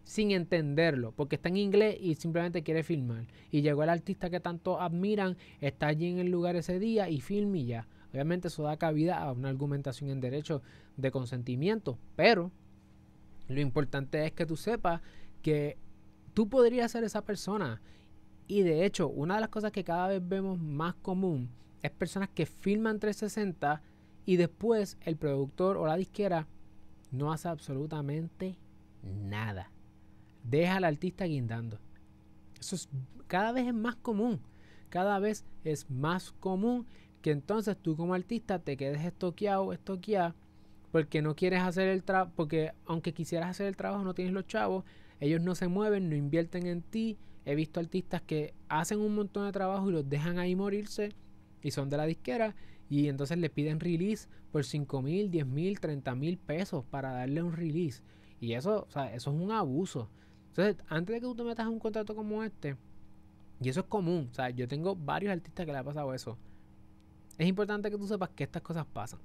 sin 0.04 0.32
entenderlo, 0.32 1.12
porque 1.12 1.36
está 1.36 1.48
en 1.48 1.56
inglés 1.56 1.96
y 1.98 2.16
simplemente 2.16 2.62
quiere 2.62 2.82
filmar. 2.82 3.28
Y 3.50 3.62
llegó 3.62 3.82
el 3.82 3.88
artista 3.88 4.28
que 4.28 4.40
tanto 4.40 4.78
admiran, 4.78 5.38
está 5.62 5.86
allí 5.86 6.08
en 6.08 6.18
el 6.18 6.30
lugar 6.30 6.54
ese 6.54 6.78
día 6.78 7.08
y 7.08 7.22
filma 7.22 7.56
y 7.56 7.64
ya. 7.64 7.88
Obviamente 8.12 8.48
eso 8.48 8.62
da 8.62 8.76
cabida 8.76 9.18
a 9.18 9.32
una 9.32 9.48
argumentación 9.48 10.10
en 10.10 10.20
derecho 10.20 10.62
de 10.96 11.10
consentimiento, 11.10 11.98
pero 12.14 12.50
lo 13.48 13.60
importante 13.60 14.24
es 14.26 14.32
que 14.32 14.46
tú 14.46 14.56
sepas 14.56 15.00
que 15.40 15.78
tú 16.34 16.48
podrías 16.48 16.92
ser 16.92 17.04
esa 17.04 17.24
persona. 17.24 17.80
Y 18.46 18.62
de 18.62 18.84
hecho, 18.84 19.08
una 19.08 19.36
de 19.36 19.40
las 19.40 19.50
cosas 19.50 19.72
que 19.72 19.84
cada 19.84 20.08
vez 20.08 20.26
vemos 20.26 20.60
más 20.60 20.94
común 20.94 21.50
es 21.82 21.90
personas 21.90 22.28
que 22.28 22.46
filman 22.46 23.00
360 23.00 23.82
y 24.24 24.36
después 24.36 24.98
el 25.00 25.16
productor 25.16 25.76
o 25.76 25.86
la 25.86 25.96
disquera 25.96 26.46
no 27.10 27.32
hace 27.32 27.48
absolutamente 27.48 28.56
nada. 29.02 29.70
Deja 30.44 30.76
al 30.76 30.84
artista 30.84 31.24
guindando. 31.24 31.78
Eso 32.58 32.76
es, 32.76 32.88
cada 33.26 33.52
vez 33.52 33.66
es 33.66 33.74
más 33.74 33.96
común. 33.96 34.40
Cada 34.88 35.18
vez 35.18 35.44
es 35.64 35.90
más 35.90 36.32
común 36.32 36.86
que 37.22 37.30
entonces 37.30 37.76
tú 37.80 37.96
como 37.96 38.14
artista 38.14 38.58
te 38.58 38.76
quedes 38.76 39.04
estoqueado, 39.04 39.72
estoqueado, 39.72 40.34
porque 40.90 41.22
no 41.22 41.34
quieres 41.34 41.62
hacer 41.62 41.88
el 41.88 42.02
trabajo, 42.02 42.32
porque 42.36 42.72
aunque 42.84 43.14
quisieras 43.14 43.50
hacer 43.50 43.66
el 43.68 43.76
trabajo 43.76 44.04
no 44.04 44.12
tienes 44.12 44.34
los 44.34 44.46
chavos, 44.46 44.84
ellos 45.20 45.40
no 45.40 45.54
se 45.54 45.68
mueven, 45.68 46.10
no 46.10 46.16
invierten 46.16 46.66
en 46.66 46.82
ti. 46.82 47.16
He 47.44 47.54
visto 47.54 47.80
artistas 47.80 48.22
que 48.22 48.54
hacen 48.68 49.00
un 49.00 49.14
montón 49.14 49.46
de 49.46 49.52
trabajo 49.52 49.88
y 49.88 49.92
los 49.92 50.08
dejan 50.08 50.38
ahí 50.38 50.54
morirse 50.54 51.12
y 51.62 51.70
son 51.70 51.88
de 51.88 51.96
la 51.96 52.06
disquera 52.06 52.54
y 52.88 53.08
entonces 53.08 53.38
le 53.38 53.48
piden 53.48 53.80
release 53.80 54.28
por 54.50 54.64
5 54.64 55.00
mil, 55.00 55.30
10 55.30 55.46
mil, 55.46 55.80
30 55.80 56.14
mil 56.14 56.36
pesos 56.38 56.84
para 56.84 57.12
darle 57.12 57.42
un 57.42 57.52
release. 57.52 58.02
Y 58.38 58.52
eso, 58.52 58.86
o 58.88 58.90
sea, 58.90 59.14
eso 59.14 59.30
es 59.30 59.40
un 59.40 59.50
abuso. 59.50 60.10
Entonces, 60.48 60.76
antes 60.88 61.14
de 61.14 61.20
que 61.20 61.26
tú 61.26 61.34
te 61.34 61.44
metas 61.44 61.68
un 61.68 61.78
contrato 61.78 62.14
como 62.14 62.44
este, 62.44 62.76
y 63.62 63.68
eso 63.68 63.80
es 63.80 63.86
común, 63.86 64.28
o 64.30 64.34
sea, 64.34 64.50
yo 64.50 64.68
tengo 64.68 64.94
varios 64.94 65.32
artistas 65.32 65.64
que 65.64 65.72
le 65.72 65.78
ha 65.78 65.84
pasado 65.84 66.12
eso. 66.12 66.36
Es 67.38 67.46
importante 67.46 67.90
que 67.90 67.96
tú 67.96 68.06
sepas 68.06 68.30
que 68.30 68.44
estas 68.44 68.62
cosas 68.62 68.86
pasan. 68.86 69.20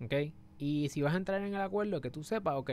¿Ok? 0.00 0.14
Y 0.58 0.88
si 0.88 1.02
vas 1.02 1.14
a 1.14 1.16
entrar 1.16 1.40
en 1.42 1.54
el 1.54 1.60
acuerdo, 1.60 2.00
que 2.00 2.10
tú 2.10 2.22
sepas, 2.22 2.54
ok, 2.56 2.70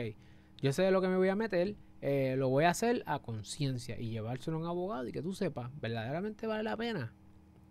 yo 0.60 0.72
sé 0.72 0.82
de 0.82 0.90
lo 0.90 1.00
que 1.00 1.08
me 1.08 1.16
voy 1.16 1.28
a 1.28 1.36
meter, 1.36 1.76
eh, 2.00 2.34
lo 2.36 2.48
voy 2.48 2.64
a 2.64 2.70
hacer 2.70 3.02
a 3.06 3.20
conciencia 3.20 3.98
y 4.00 4.10
llevárselo 4.10 4.56
a 4.56 4.60
un 4.60 4.66
abogado 4.66 5.06
y 5.08 5.12
que 5.12 5.22
tú 5.22 5.34
sepas, 5.34 5.70
verdaderamente 5.80 6.46
vale 6.46 6.62
la 6.62 6.76
pena. 6.76 7.12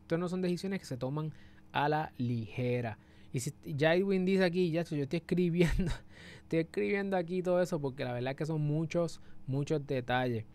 Estas 0.01 0.19
no 0.19 0.29
son 0.29 0.41
decisiones 0.41 0.79
que 0.79 0.85
se 0.85 0.97
toman 0.97 1.33
a 1.71 1.89
la 1.89 2.13
ligera. 2.17 2.97
Y 3.33 3.39
si 3.39 3.53
ya 3.63 3.95
Edwin 3.95 4.25
dice 4.25 4.43
aquí, 4.43 4.71
ya 4.71 4.83
yo 4.83 5.03
estoy 5.03 5.17
escribiendo, 5.17 5.91
estoy 6.43 6.59
escribiendo 6.59 7.15
aquí 7.15 7.41
todo 7.41 7.61
eso 7.61 7.79
porque 7.79 8.03
la 8.03 8.13
verdad 8.13 8.31
es 8.31 8.37
que 8.37 8.45
son 8.45 8.61
muchos, 8.61 9.21
muchos 9.47 9.85
detalles. 9.87 10.45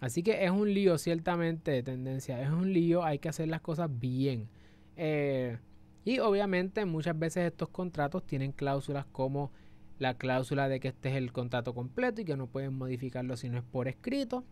Así 0.00 0.22
que 0.22 0.44
es 0.44 0.50
un 0.50 0.74
lío, 0.74 0.98
ciertamente, 0.98 1.70
de 1.70 1.82
tendencia. 1.82 2.42
Es 2.42 2.50
un 2.50 2.72
lío, 2.72 3.04
hay 3.04 3.20
que 3.20 3.28
hacer 3.28 3.48
las 3.48 3.60
cosas 3.60 3.88
bien. 4.00 4.48
Eh, 4.96 5.58
y 6.04 6.18
obviamente 6.18 6.84
muchas 6.84 7.18
veces 7.18 7.46
estos 7.46 7.68
contratos 7.70 8.24
tienen 8.26 8.52
cláusulas 8.52 9.06
como 9.06 9.52
la 9.98 10.14
cláusula 10.14 10.68
de 10.68 10.80
que 10.80 10.88
este 10.88 11.10
es 11.10 11.16
el 11.16 11.32
contrato 11.32 11.74
completo 11.74 12.20
y 12.20 12.24
que 12.24 12.36
no 12.36 12.46
pueden 12.46 12.74
modificarlo 12.74 13.36
si 13.36 13.48
no 13.48 13.58
es 13.58 13.64
por 13.64 13.88
escrito. 13.88 14.44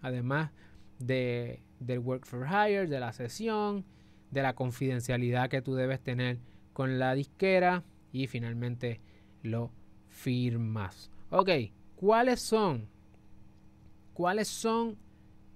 Además 0.00 0.52
de, 0.98 1.62
del 1.80 1.98
work 1.98 2.26
for 2.26 2.46
hire, 2.46 2.86
de 2.86 3.00
la 3.00 3.12
sesión, 3.12 3.84
de 4.30 4.42
la 4.42 4.54
confidencialidad 4.54 5.48
que 5.48 5.62
tú 5.62 5.74
debes 5.74 6.00
tener 6.00 6.38
con 6.72 6.98
la 6.98 7.14
disquera 7.14 7.84
y 8.12 8.26
finalmente 8.26 9.00
lo 9.42 9.72
firmas. 10.08 11.10
Ok, 11.30 11.50
¿cuáles 11.96 12.40
son? 12.40 12.88
¿Cuáles 14.12 14.48
son 14.48 14.98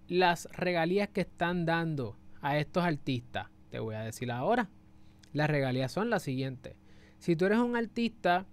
las 0.08 0.48
regalías 0.52 1.08
que 1.08 1.22
están 1.22 1.66
dando 1.66 2.16
a 2.40 2.58
estos 2.58 2.84
artistas? 2.84 3.48
Te 3.76 3.80
voy 3.80 3.94
a 3.94 4.00
decir 4.00 4.30
ahora. 4.30 4.70
Las 5.34 5.50
regalías 5.50 5.92
son 5.92 6.08
las 6.08 6.22
siguientes. 6.22 6.76
Si 7.18 7.36
tú 7.36 7.44
eres 7.44 7.58
un 7.58 7.76
artista 7.76 8.46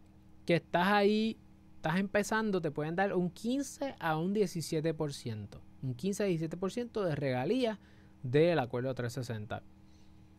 que 0.45 0.55
estás 0.55 0.87
ahí, 0.87 1.37
estás 1.77 1.97
empezando, 1.97 2.59
te 2.59 2.71
pueden 2.71 2.97
dar 2.97 3.15
un 3.15 3.29
15 3.29 3.95
a 4.01 4.17
un 4.17 4.35
17%. 4.35 5.61
Un 5.81 5.93
15 5.95 6.23
a 6.23 6.27
17% 6.27 7.05
de 7.05 7.15
regalías 7.15 7.79
del 8.21 8.59
acuerdo 8.59 8.93
360. 8.93 9.63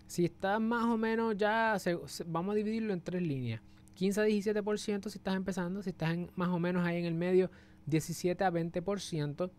Si 0.06 0.26
estás 0.26 0.60
más 0.60 0.84
o 0.84 0.98
menos 0.98 1.34
ya, 1.38 1.78
vamos 2.26 2.52
a 2.52 2.56
dividirlo 2.56 2.92
en 2.92 3.00
tres 3.00 3.22
líneas. 3.22 3.62
15 3.94 4.20
a 4.20 4.26
17% 4.26 5.08
si 5.08 5.16
estás 5.16 5.34
empezando, 5.34 5.82
si 5.82 5.88
estás 5.88 6.14
más 6.36 6.50
o 6.50 6.58
menos 6.58 6.86
ahí 6.86 6.98
en 6.98 7.06
el 7.06 7.14
medio, 7.14 7.50
17 7.86 8.44
a 8.44 8.50
20%. 8.50 9.50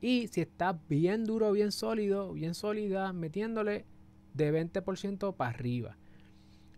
Y 0.00 0.28
si 0.28 0.42
estás 0.42 0.76
bien 0.88 1.24
duro, 1.24 1.50
bien 1.50 1.72
sólido, 1.72 2.32
bien 2.32 2.54
sólida, 2.54 3.12
metiéndole 3.12 3.84
de 4.34 4.52
20% 4.52 5.34
para 5.36 5.50
arriba. 5.50 5.96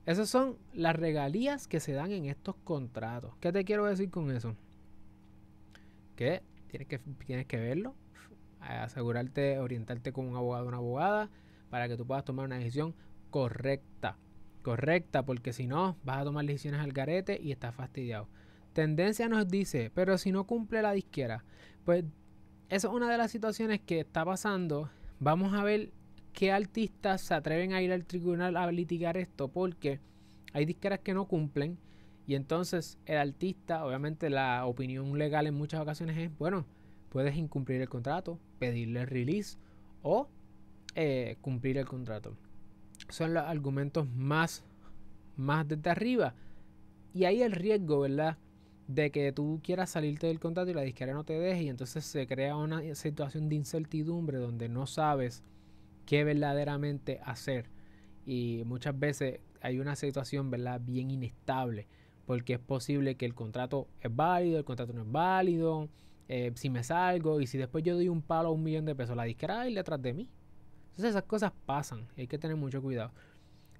Esas 0.04 0.28
son 0.28 0.58
las 0.72 0.96
regalías 0.96 1.68
que 1.68 1.78
se 1.78 1.92
dan 1.92 2.10
en 2.10 2.26
estos 2.26 2.56
contratos. 2.64 3.34
¿Qué 3.40 3.52
te 3.52 3.64
quiero 3.64 3.86
decir 3.86 4.10
con 4.10 4.30
eso? 4.30 4.56
Que 6.16 6.42
tienes 6.66 6.88
que, 6.88 6.98
tienes 6.98 7.46
que 7.46 7.58
verlo, 7.58 7.94
asegurarte, 8.60 9.58
orientarte 9.58 10.12
con 10.12 10.26
un 10.26 10.36
abogado 10.36 10.64
o 10.64 10.68
una 10.68 10.78
abogada 10.78 11.30
para 11.70 11.88
que 11.88 11.96
tú 11.96 12.06
puedas 12.06 12.24
tomar 12.24 12.46
una 12.46 12.58
decisión 12.58 12.94
correcta. 13.30 14.18
Correcta, 14.62 15.24
porque 15.24 15.52
si 15.52 15.66
no, 15.66 15.96
vas 16.04 16.18
a 16.18 16.24
tomar 16.24 16.44
decisiones 16.46 16.80
al 16.80 16.92
garete 16.92 17.40
y 17.40 17.52
estás 17.52 17.74
fastidiado. 17.74 18.28
Tendencia 18.72 19.28
nos 19.28 19.48
dice, 19.48 19.90
pero 19.94 20.18
si 20.18 20.32
no 20.32 20.46
cumple 20.46 20.82
la 20.82 20.92
disquera, 20.92 21.44
pues 21.84 22.04
esa 22.68 22.88
es 22.88 22.94
una 22.94 23.10
de 23.10 23.18
las 23.18 23.30
situaciones 23.30 23.80
que 23.80 24.00
está 24.00 24.24
pasando. 24.24 24.90
Vamos 25.20 25.52
a 25.54 25.62
ver 25.62 25.92
qué 26.33 26.53
artistas 26.53 27.21
se 27.21 27.35
atreven 27.35 27.73
a 27.73 27.83
ir 27.83 27.92
al 27.92 28.05
tribunal 28.05 28.57
a 28.57 28.71
litigar 28.73 29.16
esto, 29.16 29.49
porque 29.49 30.01
hay 30.53 30.64
disqueras 30.64 31.01
que 31.01 31.14
no 31.14 31.27
cumplen 31.27 31.79
y 32.27 32.35
entonces 32.35 32.99
el 33.07 33.18
artista, 33.18 33.85
obviamente 33.85 34.31
la 34.31 34.64
opinión 34.66 35.18
legal 35.18 35.47
en 35.47 35.55
muchas 35.55 35.81
ocasiones 35.81 36.16
es, 36.18 36.38
bueno, 36.38 36.66
puedes 37.09 37.37
incumplir 37.37 37.81
el 37.81 37.88
contrato, 37.88 38.38
pedirle 38.59 39.07
release 39.07 39.59
o 40.03 40.29
eh, 40.95 41.37
cumplir 41.40 41.79
el 41.79 41.87
contrato. 41.87 42.37
Son 43.09 43.35
los 43.35 43.42
argumentos 43.45 44.09
más, 44.09 44.64
más 45.37 45.66
desde 45.66 45.90
arriba. 45.90 46.35
Y 47.12 47.25
hay 47.25 47.42
el 47.42 47.53
riesgo, 47.53 48.01
¿verdad? 48.01 48.38
De 48.87 49.11
que 49.11 49.33
tú 49.33 49.61
quieras 49.62 49.90
salirte 49.90 50.29
del 50.29 50.40
contrato 50.40 50.71
y 50.71 50.75
la 50.75 50.83
disquera 50.83 51.12
no 51.12 51.25
te 51.25 51.38
deje 51.38 51.64
y 51.64 51.68
entonces 51.68 52.05
se 52.05 52.27
crea 52.27 52.57
una 52.57 52.95
situación 52.95 53.49
de 53.49 53.57
incertidumbre 53.57 54.38
donde 54.38 54.68
no 54.68 54.87
sabes 54.87 55.42
qué 56.06 56.24
verdaderamente 56.24 57.20
hacer. 57.24 57.70
Y 58.24 58.62
muchas 58.66 58.98
veces 58.98 59.40
hay 59.60 59.78
una 59.78 59.96
situación, 59.96 60.50
¿verdad? 60.50 60.80
Bien 60.82 61.10
inestable 61.10 61.88
porque 62.26 62.54
es 62.54 62.60
posible 62.60 63.16
que 63.16 63.26
el 63.26 63.34
contrato 63.34 63.88
es 64.00 64.14
válido, 64.14 64.58
el 64.58 64.64
contrato 64.64 64.92
no 64.92 65.02
es 65.02 65.10
válido, 65.10 65.88
eh, 66.28 66.52
si 66.54 66.70
me 66.70 66.84
salgo 66.84 67.40
y 67.40 67.46
si 67.46 67.58
después 67.58 67.84
yo 67.84 67.94
doy 67.94 68.08
un 68.08 68.22
palo 68.22 68.48
a 68.48 68.52
un 68.52 68.62
millón 68.62 68.84
de 68.84 68.94
pesos, 68.94 69.16
la 69.16 69.24
disquera 69.24 69.56
va 69.56 69.64
detrás 69.64 70.00
de 70.00 70.14
mí. 70.14 70.30
Entonces 70.90 71.10
esas 71.10 71.24
cosas 71.24 71.52
pasan, 71.66 72.06
hay 72.16 72.26
que 72.26 72.38
tener 72.38 72.56
mucho 72.56 72.82
cuidado. 72.82 73.12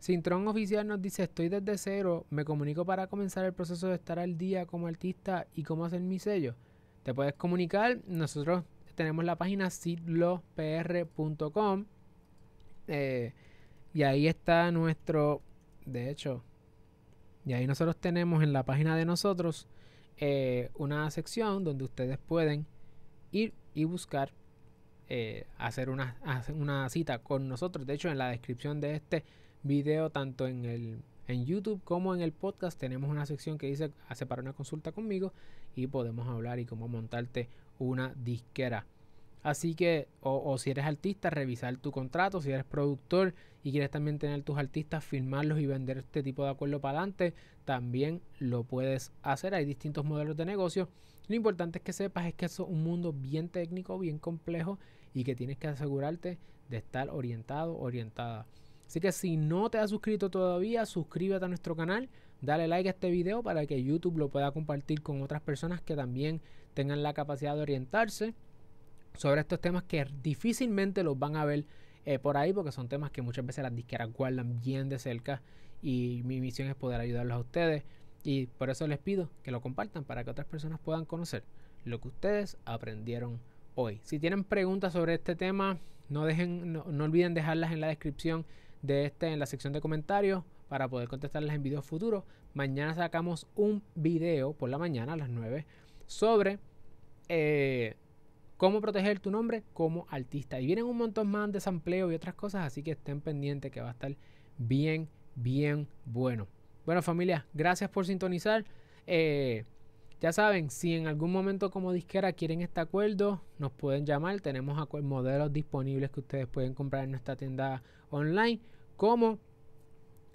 Sintron 0.01 0.49
Oficial 0.49 0.87
nos 0.87 1.01
dice, 1.01 1.23
estoy 1.23 1.49
desde 1.49 1.79
cero, 1.79 2.27
me 2.31 2.45
comunico 2.45 2.85
para 2.85 3.07
comenzar 3.07 3.45
el 3.45 3.53
proceso 3.53 3.89
de 3.89 3.95
estar 3.95 4.19
al 4.19 4.37
día 4.37 4.67
como 4.67 4.89
artista 4.89 5.47
y 5.55 5.63
cómo 5.63 5.85
hacer 5.85 6.01
mi 6.01 6.19
sello. 6.19 6.57
Te 7.05 7.15
puedes 7.15 7.35
comunicar, 7.35 8.01
nosotros 8.07 8.65
tenemos 8.97 9.25
la 9.25 9.37
página 9.37 9.71
sitlopr.com 9.71 11.85
eh, 12.89 13.33
y 13.95 14.03
ahí 14.03 14.27
está 14.27 14.71
nuestro, 14.71 15.43
de 15.85 16.11
hecho, 16.11 16.43
y 17.45 17.53
ahí 17.53 17.67
nosotros 17.67 17.97
tenemos 17.97 18.43
en 18.43 18.53
la 18.53 18.63
página 18.63 18.97
de 18.97 19.05
nosotros 19.05 19.67
eh, 20.17 20.71
una 20.75 21.11
sección 21.11 21.65
donde 21.65 21.85
ustedes 21.85 22.19
pueden 22.19 22.67
ir 23.33 23.53
y 23.75 23.85
buscar 23.85 24.33
eh, 25.09 25.47
hacer, 25.59 25.91
una, 25.91 26.17
una 26.55 26.89
cita 26.89 27.19
con 27.19 27.49
nosotros. 27.49 27.87
De 27.87 27.95
hecho, 27.95 28.09
en 28.09 28.19
la 28.19 28.29
descripción 28.29 28.81
de 28.81 28.95
este 28.95 29.25
video, 29.63 30.11
tanto 30.11 30.47
en 30.47 30.65
el 30.65 31.03
en 31.29 31.45
YouTube 31.47 31.81
como 31.85 32.15
en 32.15 32.21
el 32.21 32.33
podcast 32.33 32.79
tenemos 32.79 33.09
una 33.09 33.27
sección 33.27 33.57
que 33.57 33.69
dice 33.69 33.93
hace 34.09 34.27
para 34.27 34.43
una 34.43 34.53
consulta 34.53 34.93
conmigo 34.93 35.33
y 35.75 35.87
podemos 35.87 36.29
hablar 36.29 36.59
y 36.59 36.67
cómo 36.67 36.89
montarte 36.89 37.49
una 37.79 38.13
disquera. 38.17 38.87
Así 39.43 39.75
que, 39.75 40.07
o, 40.21 40.57
si 40.57 40.71
eres 40.71 40.85
artista, 40.85 41.29
revisar 41.29 41.77
tu 41.77 41.91
contrato. 41.91 42.41
Si 42.41 42.51
eres 42.51 42.65
productor 42.65 43.35
y 43.65 43.73
quieres 43.73 43.91
también 43.91 44.19
tener 44.19 44.43
tus 44.43 44.57
artistas, 44.57 45.05
firmarlos 45.05 45.59
y 45.59 45.67
vender 45.67 45.99
este 45.99 46.23
tipo 46.23 46.45
de 46.45 46.51
acuerdo 46.51 46.81
para 46.81 46.99
adelante, 46.99 47.35
también 47.65 48.23
lo 48.39 48.63
puedes 48.63 49.13
hacer. 49.23 49.55
Hay 49.55 49.65
distintos 49.65 50.05
modelos 50.05 50.37
de 50.37 50.45
negocio. 50.45 50.89
Lo 51.27 51.35
importante 51.35 51.79
es 51.79 51.85
que 51.85 51.93
sepas 51.93 52.27
es 52.27 52.35
que 52.35 52.47
es 52.47 52.59
un 52.61 52.85
mundo 52.85 53.13
bien 53.13 53.49
técnico, 53.49 53.99
bien 53.99 54.19
complejo 54.19 54.79
y 55.13 55.25
que 55.25 55.35
tienes 55.35 55.59
que 55.59 55.69
asegurarte 55.69 56.39
de 56.69 56.77
estar 56.77 57.11
orientado, 57.11 57.77
orientada. 57.79 58.47
Así 58.87 59.01
que 59.01 59.11
si 59.11 59.37
no 59.37 59.71
te 59.71 59.79
has 59.79 59.91
suscrito 59.91 60.31
todavía, 60.31 60.87
suscríbete 60.87 61.45
a 61.45 61.49
nuestro 61.49 61.75
canal, 61.75 62.09
dale 62.43 62.69
like 62.69 62.89
a 62.89 62.93
este 62.93 63.11
video 63.11 63.43
para 63.43 63.67
que 63.67 63.83
YouTube 63.83 64.19
lo 64.19 64.29
pueda 64.29 64.53
compartir 64.53 65.03
con 65.03 65.23
otras 65.23 65.43
personas 65.43 65.81
que 65.81 65.97
también 65.97 66.43
tengan 66.75 67.03
la 67.03 67.15
capacidad 67.15 67.57
de 67.57 67.63
orientarse 67.63 68.35
sobre 69.15 69.41
estos 69.41 69.61
temas 69.61 69.83
que 69.85 70.07
difícilmente 70.23 71.03
los 71.03 71.19
van 71.19 71.37
a 71.37 71.45
ver 71.45 71.67
eh, 72.05 72.19
por 72.19 72.37
ahí 72.37 72.53
porque 72.53 72.73
son 72.73 72.89
temas 72.89 73.11
que 73.11 73.23
muchas 73.23 73.47
veces 73.47 73.63
las 73.63 73.75
disqueras 73.75 74.13
guardan 74.13 74.61
bien 74.61 74.89
de 74.89 74.99
cerca 74.99 75.43
y 75.81 76.23
mi 76.25 76.41
misión 76.41 76.69
es 76.69 76.75
poder 76.75 77.01
ayudarlos 77.01 77.37
a 77.37 77.41
ustedes 77.41 77.85
y 78.25 78.47
por 78.47 78.71
eso 78.71 78.87
les 78.87 78.99
pido 78.99 79.31
que 79.43 79.51
lo 79.51 79.61
compartan 79.61 80.05
para 80.05 80.25
que 80.25 80.31
otras 80.31 80.47
personas 80.47 80.79
puedan 80.81 81.05
conocer 81.05 81.45
lo 81.85 82.01
que 82.01 82.09
ustedes 82.09 82.57
aprendieron 82.65 83.41
hoy. 83.75 84.01
Si 84.05 84.19
tienen 84.19 84.45
preguntas 84.45 84.93
sobre 84.93 85.15
este 85.15 85.35
tema, 85.35 85.79
no, 86.09 86.25
dejen, 86.25 86.73
no, 86.73 86.83
olviden 86.83 87.35
dejarlas 87.35 87.73
en 87.73 87.81
la 87.81 87.89
descripción 87.89 88.45
de 88.83 89.07
este, 89.07 89.29
en 89.29 89.39
la 89.39 89.47
sección 89.47 89.73
de 89.73 89.81
comentarios 89.81 90.45
para 90.69 90.89
poder 90.89 91.09
contestarlas 91.09 91.55
en 91.55 91.63
videos 91.63 91.85
futuros. 91.85 92.25
Mañana 92.55 92.95
sacamos 92.95 93.47
un 93.57 93.83
video 93.95 94.53
por 94.53 94.71
la 94.71 94.79
mañana 94.79 95.15
a 95.15 95.17
las 95.17 95.29
9 95.29 95.67
sobre 96.07 96.59
eh, 97.29 97.97
cómo 98.63 98.81
proteger 98.81 99.19
tu 99.19 99.33
nombre 99.33 99.65
como 99.73 100.07
artista. 100.09 100.61
Y 100.61 100.67
vienen 100.67 100.85
un 100.85 100.97
montón 100.97 101.27
más 101.27 101.51
de 101.51 101.59
sampleo 101.59 102.13
y 102.13 102.15
otras 102.15 102.37
cosas, 102.37 102.65
así 102.65 102.85
que 102.85 102.93
estén 102.93 103.21
pendientes 103.21 103.73
que 103.73 103.81
va 103.81 103.89
a 103.89 103.91
estar 103.91 104.17
bien, 104.57 105.09
bien 105.35 105.89
bueno. 106.05 106.47
Bueno 106.87 107.03
familia, 107.03 107.45
gracias 107.55 107.91
por 107.91 108.07
sintonizar. 108.07 108.65
Eh, 109.09 109.65
ya 110.21 110.33
saben, 110.33 110.71
si 110.71 110.95
en 110.95 111.09
algún 111.09 111.33
momento 111.33 111.73
como 111.73 111.93
disquera 111.93 112.33
quieren 112.35 112.61
este 112.61 112.81
acuerdo, 112.81 113.43
nos 113.59 113.73
pueden 113.73 114.07
llamar. 114.07 114.41
Tenemos 114.41 114.79
modelos 115.03 115.53
disponibles 115.53 116.11
que 116.11 116.21
ustedes 116.21 116.47
pueden 116.47 116.73
comprar 116.73 117.03
en 117.03 117.11
nuestra 117.11 117.35
tienda 117.35 117.83
online, 118.11 118.61
como 118.97 119.41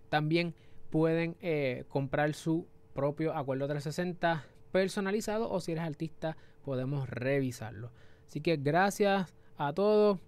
también 0.09 0.53
pueden 0.89 1.37
eh, 1.39 1.85
comprar 1.87 2.33
su 2.33 2.67
propio 2.93 3.33
acuerdo 3.33 3.67
360 3.67 4.45
personalizado 4.73 5.49
o 5.49 5.61
si 5.61 5.71
eres 5.71 5.85
artista 5.85 6.35
podemos 6.65 7.09
revisarlo. 7.09 7.89
Así 8.27 8.41
que 8.41 8.57
gracias 8.57 9.33
a 9.57 9.73
todos. 9.73 10.19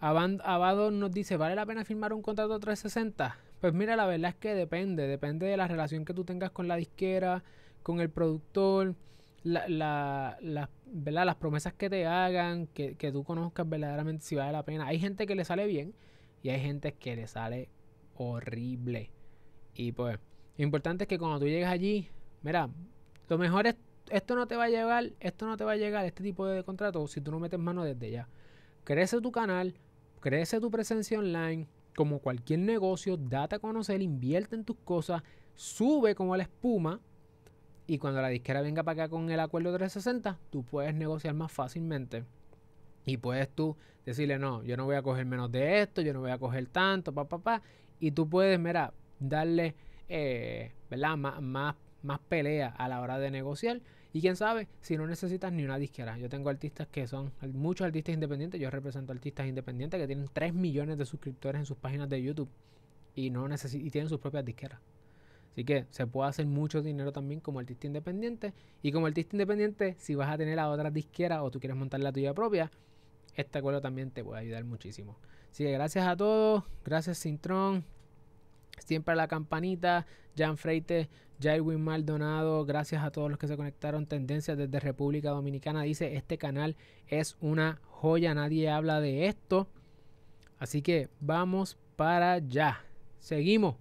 Abado 0.00 0.90
nos 0.90 1.12
dice, 1.12 1.36
¿vale 1.36 1.54
la 1.54 1.66
pena 1.66 1.84
firmar 1.84 2.12
un 2.12 2.22
contrato 2.22 2.58
360? 2.58 3.36
Pues 3.60 3.72
mira, 3.72 3.94
la 3.94 4.06
verdad 4.06 4.30
es 4.30 4.36
que 4.36 4.54
depende, 4.54 5.06
depende 5.06 5.46
de 5.46 5.56
la 5.56 5.68
relación 5.68 6.04
que 6.04 6.12
tú 6.12 6.24
tengas 6.24 6.50
con 6.50 6.66
la 6.66 6.74
disquera, 6.74 7.44
con 7.84 8.00
el 8.00 8.10
productor, 8.10 8.96
la, 9.44 9.68
la, 9.68 10.68
las 11.24 11.36
promesas 11.36 11.72
que 11.72 11.88
te 11.88 12.06
hagan, 12.06 12.66
que, 12.66 12.96
que 12.96 13.12
tú 13.12 13.22
conozcas 13.22 13.68
verdaderamente 13.68 14.24
si 14.24 14.34
vale 14.34 14.50
la 14.50 14.64
pena. 14.64 14.86
Hay 14.86 14.98
gente 14.98 15.26
que 15.26 15.36
le 15.36 15.44
sale 15.44 15.66
bien 15.66 15.94
y 16.42 16.50
hay 16.50 16.60
gente 16.60 16.94
que 16.94 17.14
le 17.14 17.28
sale 17.28 17.68
horrible. 18.16 19.10
Y 19.74 19.92
pues, 19.92 20.18
lo 20.58 20.64
importante 20.64 21.04
es 21.04 21.08
que 21.08 21.18
cuando 21.18 21.38
tú 21.38 21.46
llegues 21.46 21.68
allí, 21.68 22.08
mira, 22.42 22.68
lo 23.28 23.38
mejor 23.38 23.68
es 23.68 23.76
esto 24.12 24.36
no 24.36 24.46
te 24.46 24.56
va 24.56 24.64
a 24.64 24.68
llegar, 24.68 25.12
esto 25.20 25.46
no 25.46 25.56
te 25.56 25.64
va 25.64 25.72
a 25.72 25.76
llegar, 25.76 26.04
este 26.04 26.22
tipo 26.22 26.46
de 26.46 26.62
contrato, 26.62 27.06
si 27.08 27.20
tú 27.22 27.30
no 27.30 27.40
metes 27.40 27.58
mano 27.58 27.82
desde 27.82 28.10
ya. 28.10 28.28
Crece 28.84 29.20
tu 29.22 29.32
canal, 29.32 29.74
crece 30.20 30.60
tu 30.60 30.70
presencia 30.70 31.18
online, 31.18 31.66
como 31.96 32.18
cualquier 32.18 32.60
negocio, 32.60 33.16
date 33.16 33.56
a 33.56 33.58
conocer, 33.58 34.02
invierte 34.02 34.54
en 34.54 34.64
tus 34.64 34.76
cosas, 34.84 35.22
sube 35.54 36.14
como 36.14 36.36
la 36.36 36.42
espuma. 36.42 37.00
Y 37.86 37.98
cuando 37.98 38.20
la 38.20 38.28
disquera 38.28 38.60
venga 38.60 38.82
para 38.82 39.04
acá 39.04 39.10
con 39.10 39.30
el 39.30 39.40
acuerdo 39.40 39.72
360, 39.72 40.38
tú 40.50 40.62
puedes 40.62 40.94
negociar 40.94 41.34
más 41.34 41.50
fácilmente. 41.50 42.24
Y 43.06 43.16
puedes 43.16 43.48
tú 43.48 43.76
decirle, 44.04 44.38
no, 44.38 44.62
yo 44.62 44.76
no 44.76 44.84
voy 44.84 44.96
a 44.96 45.02
coger 45.02 45.24
menos 45.24 45.50
de 45.50 45.80
esto, 45.80 46.02
yo 46.02 46.12
no 46.12 46.20
voy 46.20 46.30
a 46.30 46.38
coger 46.38 46.66
tanto, 46.66 47.12
pa, 47.14 47.24
pa, 47.24 47.38
pa. 47.38 47.62
Y 47.98 48.10
tú 48.12 48.28
puedes, 48.28 48.60
mira, 48.60 48.92
darle, 49.18 49.74
eh, 50.08 50.72
¿verdad? 50.90 51.16
más 51.16 51.76
más 52.02 52.18
pelea 52.28 52.68
a 52.68 52.88
la 52.88 53.00
hora 53.00 53.18
de 53.18 53.30
negociar. 53.30 53.80
Y 54.12 54.20
quién 54.20 54.36
sabe, 54.36 54.68
si 54.80 54.96
no 54.96 55.06
necesitas 55.06 55.52
ni 55.52 55.64
una 55.64 55.78
disquera. 55.78 56.18
Yo 56.18 56.28
tengo 56.28 56.50
artistas 56.50 56.86
que 56.88 57.06
son 57.06 57.32
muchos 57.52 57.86
artistas 57.86 58.14
independientes. 58.14 58.60
Yo 58.60 58.70
represento 58.70 59.12
artistas 59.12 59.46
independientes 59.46 59.98
que 59.98 60.06
tienen 60.06 60.28
3 60.30 60.52
millones 60.52 60.98
de 60.98 61.06
suscriptores 61.06 61.60
en 61.60 61.66
sus 61.66 61.78
páginas 61.78 62.08
de 62.10 62.22
YouTube 62.22 62.48
y, 63.14 63.30
no 63.30 63.46
y 63.48 63.90
tienen 63.90 64.08
sus 64.08 64.18
propias 64.18 64.44
disqueras. 64.44 64.80
Así 65.52 65.64
que 65.64 65.86
se 65.90 66.06
puede 66.06 66.30
hacer 66.30 66.46
mucho 66.46 66.82
dinero 66.82 67.12
también 67.12 67.40
como 67.40 67.58
artista 67.58 67.86
independiente. 67.86 68.52
Y 68.82 68.92
como 68.92 69.06
artista 69.06 69.34
independiente, 69.34 69.96
si 69.98 70.14
vas 70.14 70.30
a 70.30 70.36
tener 70.36 70.58
a 70.58 70.68
otras 70.68 70.92
disqueras 70.92 71.40
o 71.42 71.50
tú 71.50 71.58
quieres 71.58 71.76
montar 71.76 72.00
la 72.00 72.12
tuya 72.12 72.34
propia, 72.34 72.70
este 73.34 73.58
acuerdo 73.58 73.80
también 73.80 74.10
te 74.10 74.22
puede 74.22 74.40
ayudar 74.40 74.64
muchísimo. 74.64 75.16
Así 75.50 75.64
que 75.64 75.72
gracias 75.72 76.06
a 76.06 76.16
todos. 76.16 76.64
Gracias 76.84 77.18
Sintron. 77.18 77.84
Siempre 78.78 79.14
la 79.14 79.28
campanita. 79.28 80.06
Jan 80.36 80.56
Freite, 80.56 81.10
Jairwin 81.42 81.80
Maldonado, 81.82 82.64
gracias 82.64 83.02
a 83.02 83.10
todos 83.10 83.28
los 83.28 83.38
que 83.38 83.48
se 83.48 83.56
conectaron. 83.56 84.06
Tendencias 84.06 84.56
desde 84.56 84.78
República 84.78 85.30
Dominicana 85.30 85.82
dice: 85.82 86.14
Este 86.14 86.38
canal 86.38 86.76
es 87.08 87.36
una 87.40 87.80
joya, 87.88 88.34
nadie 88.34 88.70
habla 88.70 89.00
de 89.00 89.26
esto. 89.26 89.66
Así 90.58 90.82
que 90.82 91.08
vamos 91.20 91.76
para 91.96 92.34
allá. 92.34 92.84
Seguimos. 93.18 93.76